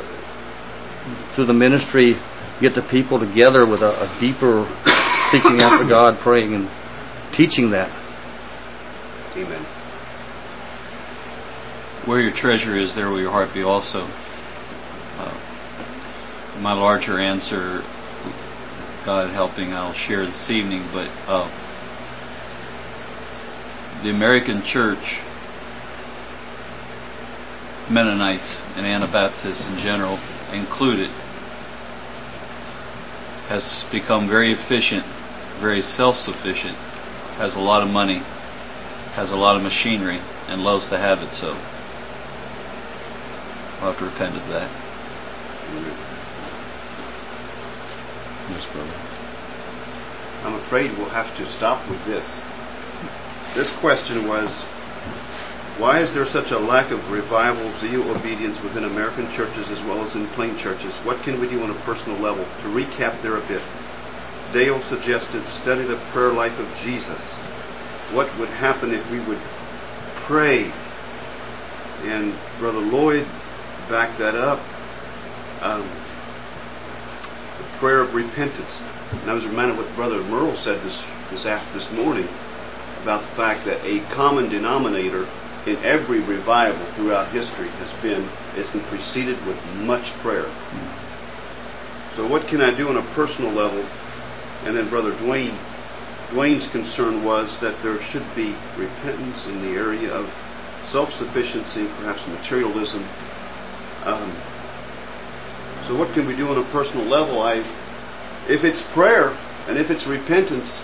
through 1.33 1.45
the 1.45 1.55
ministry, 1.55 2.17
get 2.61 2.75
the 2.75 2.83
people 2.83 3.19
together 3.19 3.65
with 3.65 3.83
a, 3.83 3.91
a 3.91 4.21
deeper 4.21 4.67
seeking 5.31 5.61
after 5.61 5.85
God, 5.89 6.19
praying 6.19 6.55
and 6.55 6.69
teaching 7.33 7.71
that. 7.71 7.91
Amen. 9.37 9.63
Where 12.05 12.21
your 12.21 12.33
treasure 12.33 12.75
is, 12.77 12.95
there 12.95 13.09
will 13.09 13.21
your 13.21 13.31
heart 13.31 13.55
be 13.55 13.63
also. 13.63 14.07
Uh, 15.19 15.35
my 16.61 16.73
larger 16.73 17.19
answer, 17.19 17.85
God 19.05 19.31
helping, 19.31 19.73
I'll 19.73 19.93
share 19.93 20.27
this 20.27 20.51
evening, 20.51 20.83
but 20.93 21.09
uh, 21.27 21.49
the 24.03 24.11
American 24.11 24.63
church, 24.63 25.21
Mennonites 27.89 28.65
and 28.77 28.87
Anabaptists 28.87 29.69
in 29.69 29.77
general 29.79 30.19
included, 30.53 31.11
has 33.51 33.83
become 33.91 34.29
very 34.29 34.53
efficient, 34.53 35.05
very 35.59 35.83
self-sufficient, 35.83 36.77
has 37.37 37.57
a 37.57 37.61
lot 37.61 37.83
of 37.83 37.91
money, 37.91 38.23
has 39.15 39.33
a 39.33 39.37
lot 39.37 39.57
of 39.57 39.63
machinery, 39.65 40.21
and 40.47 40.63
loves 40.63 40.89
to 40.89 40.97
have 40.97 41.21
it 41.21 41.33
so. 41.33 41.51
I'll 43.81 43.91
have 43.91 43.99
to 43.99 44.05
repent 44.05 44.37
of 44.37 44.49
that. 44.51 44.71
Yes, 48.53 48.67
brother. 48.73 48.95
I'm 50.45 50.55
afraid 50.55 50.97
we'll 50.97 51.09
have 51.09 51.37
to 51.37 51.45
stop 51.45 51.85
with 51.89 52.05
this. 52.05 52.45
This 53.57 53.77
question 53.81 54.29
was, 54.29 54.65
why 55.81 56.01
is 56.01 56.13
there 56.13 56.27
such 56.27 56.51
a 56.51 56.59
lack 56.59 56.91
of 56.91 57.11
revival, 57.11 57.71
zeal, 57.73 58.03
obedience 58.11 58.63
within 58.63 58.85
American 58.85 59.31
churches 59.33 59.71
as 59.71 59.83
well 59.85 60.03
as 60.03 60.15
in 60.15 60.27
plain 60.29 60.55
churches? 60.59 60.95
What 60.99 61.23
can 61.23 61.41
we 61.41 61.49
do 61.49 61.63
on 61.63 61.71
a 61.71 61.75
personal 61.75 62.19
level? 62.19 62.45
To 62.45 62.69
recap 62.69 63.19
there 63.23 63.39
a 63.39 63.41
bit, 63.41 63.63
Dale 64.53 64.79
suggested 64.81 65.43
study 65.47 65.85
the 65.85 65.97
prayer 66.13 66.33
life 66.33 66.59
of 66.61 66.83
Jesus. 66.85 67.35
What 68.13 68.29
would 68.39 68.51
happen 68.51 68.93
if 68.93 69.11
we 69.11 69.21
would 69.21 69.39
pray? 70.17 70.71
And 72.05 72.35
Brother 72.59 72.81
Lloyd 72.81 73.27
backed 73.89 74.19
that 74.19 74.35
up. 74.35 74.61
Um, 75.63 75.89
the 77.57 77.65
prayer 77.79 78.01
of 78.01 78.15
repentance. 78.15 78.83
And 79.23 79.31
I 79.31 79.35
was 79.35 79.47
reminded 79.47 79.79
what 79.79 79.95
Brother 79.95 80.23
Merle 80.25 80.57
said 80.57 80.83
this 80.83 81.07
this 81.31 81.47
after 81.47 81.73
this 81.73 81.91
morning 81.93 82.29
about 83.03 83.23
the 83.23 83.29
fact 83.29 83.65
that 83.65 83.83
a 83.85 84.01
common 84.11 84.51
denominator 84.51 85.27
in 85.67 85.77
every 85.85 86.21
revival 86.21 86.85
throughout 86.87 87.29
history 87.29 87.69
has 87.69 87.93
been 88.03 88.27
it's 88.57 88.71
been 88.71 88.81
preceded 88.83 89.37
with 89.47 89.63
much 89.83 90.13
prayer. 90.19 90.49
So 92.15 92.27
what 92.27 92.47
can 92.49 92.61
I 92.61 92.75
do 92.75 92.89
on 92.89 92.97
a 92.97 93.03
personal 93.15 93.53
level? 93.53 93.85
And 94.65 94.77
then 94.77 94.89
Brother 94.89 95.13
Duane 95.13 95.55
Duane's 96.31 96.69
concern 96.69 97.25
was 97.25 97.59
that 97.59 97.81
there 97.83 98.01
should 98.01 98.25
be 98.37 98.55
repentance 98.77 99.47
in 99.49 99.61
the 99.63 99.71
area 99.71 100.13
of 100.15 100.27
self-sufficiency, 100.85 101.87
perhaps 101.99 102.27
materialism. 102.29 103.03
Um, 104.05 104.33
so 105.83 105.97
what 105.97 106.13
can 106.15 106.27
we 106.27 106.37
do 106.37 106.49
on 106.49 106.57
a 106.57 106.63
personal 106.65 107.05
level? 107.07 107.43
I, 107.43 107.65
if 108.49 108.63
it's 108.63 108.83
prayer 108.83 109.37
and 109.69 109.77
if 109.77 109.91
it's 109.91 110.07
repentance, 110.07 110.83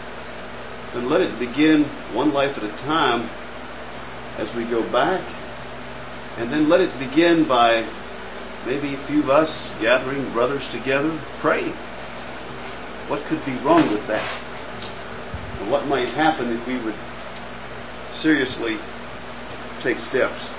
then 0.93 1.09
let 1.09 1.21
it 1.21 1.39
begin 1.39 1.85
one 2.13 2.33
life 2.33 2.59
at 2.59 2.65
a 2.65 2.85
time 2.85 3.29
as 4.39 4.55
we 4.55 4.65
go 4.65 4.83
back. 4.91 5.23
And 6.39 6.51
then 6.51 6.69
let 6.69 6.81
it 6.81 6.99
begin 6.99 7.45
by 7.45 7.87
maybe 8.67 8.95
a 8.95 8.99
few 8.99 9.21
of 9.21 9.31
us 9.31 9.75
gathering 9.81 10.29
brothers 10.31 10.71
together, 10.71 11.17
praying. 11.39 11.73
What 13.09 13.23
could 13.25 13.45
be 13.47 13.53
wrong 13.65 13.89
with 13.91 14.07
that? 14.09 14.25
And 15.61 15.71
what 15.71 15.87
might 15.87 16.09
happen 16.09 16.51
if 16.53 16.67
we 16.67 16.77
would 16.79 16.95
seriously 18.13 18.79
take 19.81 20.01
steps 20.01 20.53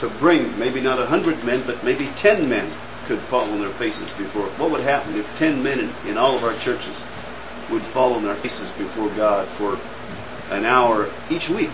to 0.00 0.08
bring 0.20 0.56
maybe 0.58 0.80
not 0.80 0.98
a 0.98 1.06
hundred 1.06 1.42
men, 1.44 1.62
but 1.66 1.82
maybe 1.82 2.06
ten 2.16 2.48
men 2.48 2.70
could 3.06 3.18
fall 3.18 3.50
on 3.50 3.60
their 3.60 3.70
faces 3.70 4.12
before. 4.12 4.44
What 4.60 4.70
would 4.70 4.82
happen 4.82 5.16
if 5.16 5.38
ten 5.38 5.62
men 5.62 5.80
in, 5.80 5.90
in 6.06 6.18
all 6.18 6.36
of 6.36 6.44
our 6.44 6.54
churches 6.54 7.02
would 7.70 7.82
fall 7.82 8.14
on 8.14 8.22
their 8.22 8.36
faces 8.36 8.70
before 8.72 9.08
God 9.10 9.48
for 9.48 9.78
an 10.54 10.64
hour 10.64 11.10
each 11.30 11.50
week? 11.50 11.70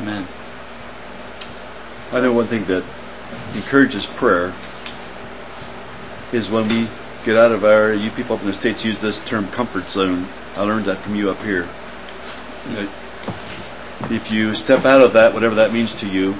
Amen. 0.00 0.26
I 2.10 2.20
know 2.20 2.32
one 2.32 2.46
thing 2.46 2.64
that 2.64 2.84
encourages 3.54 4.06
prayer 4.06 4.54
is 6.32 6.50
when 6.50 6.66
we 6.68 6.88
get 7.26 7.36
out 7.36 7.52
of 7.52 7.64
our, 7.64 7.92
you 7.92 8.10
people 8.10 8.36
up 8.36 8.40
in 8.40 8.46
the 8.46 8.54
States 8.54 8.82
use 8.82 8.98
this 8.98 9.22
term 9.26 9.46
comfort 9.48 9.90
zone. 9.90 10.26
I 10.56 10.62
learned 10.62 10.86
that 10.86 10.96
from 10.98 11.16
you 11.16 11.30
up 11.30 11.42
here. 11.42 11.68
If 14.10 14.30
you 14.30 14.54
step 14.54 14.86
out 14.86 15.02
of 15.02 15.12
that, 15.12 15.34
whatever 15.34 15.56
that 15.56 15.72
means 15.72 15.94
to 15.96 16.08
you, 16.08 16.34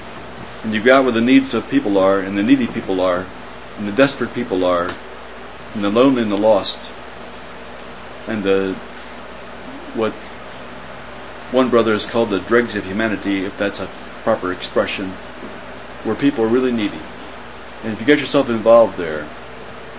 and 0.63 0.73
you 0.73 0.83
go 0.83 0.97
out 0.97 1.05
where 1.05 1.13
the 1.13 1.21
needs 1.21 1.53
of 1.53 1.69
people 1.69 1.99
are, 1.99 2.19
and 2.19 2.39
the 2.39 2.43
needy 2.43 2.67
people 2.67 3.03
are, 3.03 3.27
and 3.77 3.87
the 3.87 3.93
desperate 3.93 4.33
people 4.33 4.65
are, 4.65 4.91
and 5.75 5.85
the 5.85 5.91
lonely 5.91 6.23
and 6.23 6.33
the 6.33 6.39
lost, 6.39 6.91
and 8.27 8.43
the, 8.43 8.73
what 9.95 10.15
one 11.53 11.69
brother 11.69 11.93
has 11.93 12.07
called 12.07 12.31
the 12.31 12.41
dregs 12.41 12.77
of 12.77 12.85
humanity, 12.85 13.45
if 13.45 13.57
that's 13.59 13.81
a 13.81 13.87
proper 14.23 14.53
expression, 14.53 15.09
where 16.05 16.15
people 16.15 16.45
are 16.45 16.49
really 16.49 16.73
needy. 16.73 17.01
And 17.83 17.93
if 17.93 18.01
you 18.01 18.07
get 18.07 18.21
yourself 18.21 18.49
involved 18.51 18.97
there, 18.97 19.27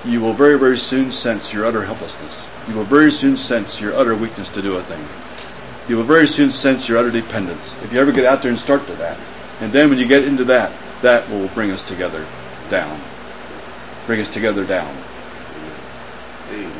you 0.05 0.21
will 0.21 0.33
very, 0.33 0.57
very 0.57 0.77
soon 0.77 1.11
sense 1.11 1.53
your 1.53 1.65
utter 1.65 1.83
helplessness. 1.83 2.47
You 2.67 2.75
will 2.75 2.85
very 2.85 3.11
soon 3.11 3.37
sense 3.37 3.81
your 3.81 3.93
utter 3.95 4.15
weakness 4.15 4.49
to 4.51 4.61
do 4.61 4.75
a 4.77 4.83
thing. 4.83 5.03
You 5.89 5.97
will 5.97 6.03
very 6.03 6.27
soon 6.27 6.51
sense 6.51 6.87
your 6.87 6.97
utter 6.97 7.11
dependence. 7.11 7.79
If 7.83 7.93
you 7.93 7.99
ever 7.99 8.11
get 8.11 8.25
out 8.25 8.41
there 8.41 8.51
and 8.51 8.59
start 8.59 8.85
to 8.85 8.93
that, 8.93 9.17
and 9.59 9.71
then 9.71 9.89
when 9.89 9.99
you 9.99 10.07
get 10.07 10.23
into 10.23 10.45
that, 10.45 10.71
that 11.01 11.29
will 11.29 11.47
bring 11.49 11.71
us 11.71 11.87
together 11.87 12.25
down. 12.69 12.99
Bring 14.05 14.21
us 14.21 14.29
together 14.31 14.65
down. 14.65 14.95
Amen. 16.51 16.71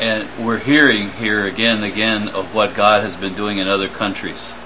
And 0.00 0.26
we're 0.42 0.58
hearing 0.58 1.10
here 1.10 1.44
again 1.44 1.76
and 1.76 1.84
again 1.84 2.28
of 2.28 2.54
what 2.54 2.72
God 2.72 3.02
has 3.02 3.16
been 3.16 3.34
doing 3.34 3.58
in 3.58 3.68
other 3.68 3.86
countries. 3.86 4.56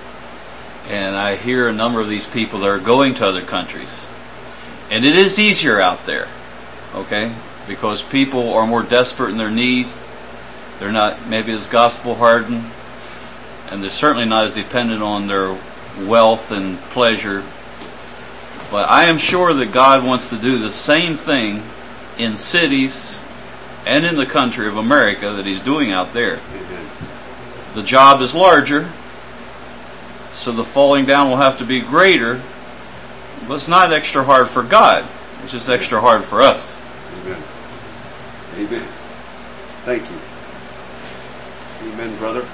And 0.88 1.16
I 1.16 1.34
hear 1.34 1.66
a 1.66 1.72
number 1.72 2.00
of 2.00 2.08
these 2.08 2.24
people 2.24 2.60
that 2.60 2.68
are 2.68 2.78
going 2.78 3.14
to 3.14 3.26
other 3.26 3.42
countries. 3.42 4.06
And 4.92 5.04
it 5.04 5.16
is 5.16 5.36
easier 5.36 5.80
out 5.80 6.06
there, 6.06 6.28
okay? 6.94 7.34
Because 7.66 8.00
people 8.00 8.54
are 8.54 8.64
more 8.64 8.84
desperate 8.84 9.30
in 9.30 9.36
their 9.36 9.50
need. 9.50 9.88
They're 10.78 10.92
not 10.92 11.26
maybe 11.26 11.50
as 11.50 11.66
gospel 11.66 12.14
hardened. 12.14 12.70
And 13.72 13.82
they're 13.82 13.90
certainly 13.90 14.26
not 14.26 14.44
as 14.44 14.54
dependent 14.54 15.02
on 15.02 15.26
their 15.26 15.58
wealth 16.06 16.52
and 16.52 16.78
pleasure. 16.78 17.42
But 18.70 18.88
I 18.88 19.06
am 19.06 19.18
sure 19.18 19.52
that 19.52 19.72
God 19.72 20.06
wants 20.06 20.30
to 20.30 20.36
do 20.36 20.58
the 20.58 20.70
same 20.70 21.16
thing 21.16 21.60
in 22.18 22.36
cities 22.36 23.20
and 23.86 24.04
in 24.04 24.16
the 24.16 24.26
country 24.26 24.66
of 24.66 24.76
America 24.76 25.32
that 25.32 25.46
He's 25.46 25.60
doing 25.60 25.92
out 25.92 26.12
there. 26.12 26.40
The 27.74 27.82
job 27.82 28.20
is 28.20 28.34
larger, 28.34 28.88
so 30.32 30.52
the 30.52 30.64
falling 30.64 31.06
down 31.06 31.28
will 31.30 31.38
have 31.38 31.58
to 31.58 31.64
be 31.64 31.80
greater, 31.80 32.40
but 33.48 33.54
it's 33.54 33.68
not 33.68 33.92
extra 33.92 34.22
hard 34.24 34.48
for 34.48 34.62
God. 34.62 35.04
It's 35.42 35.52
just 35.52 35.68
extra 35.68 36.00
hard 36.00 36.22
for 36.22 36.40
us. 36.40 36.80
Amen. 37.22 37.42
Amen. 38.56 38.86
Thank 39.84 40.02
you. 40.10 40.16
Amen, 41.92 42.16
brother. 42.16 42.46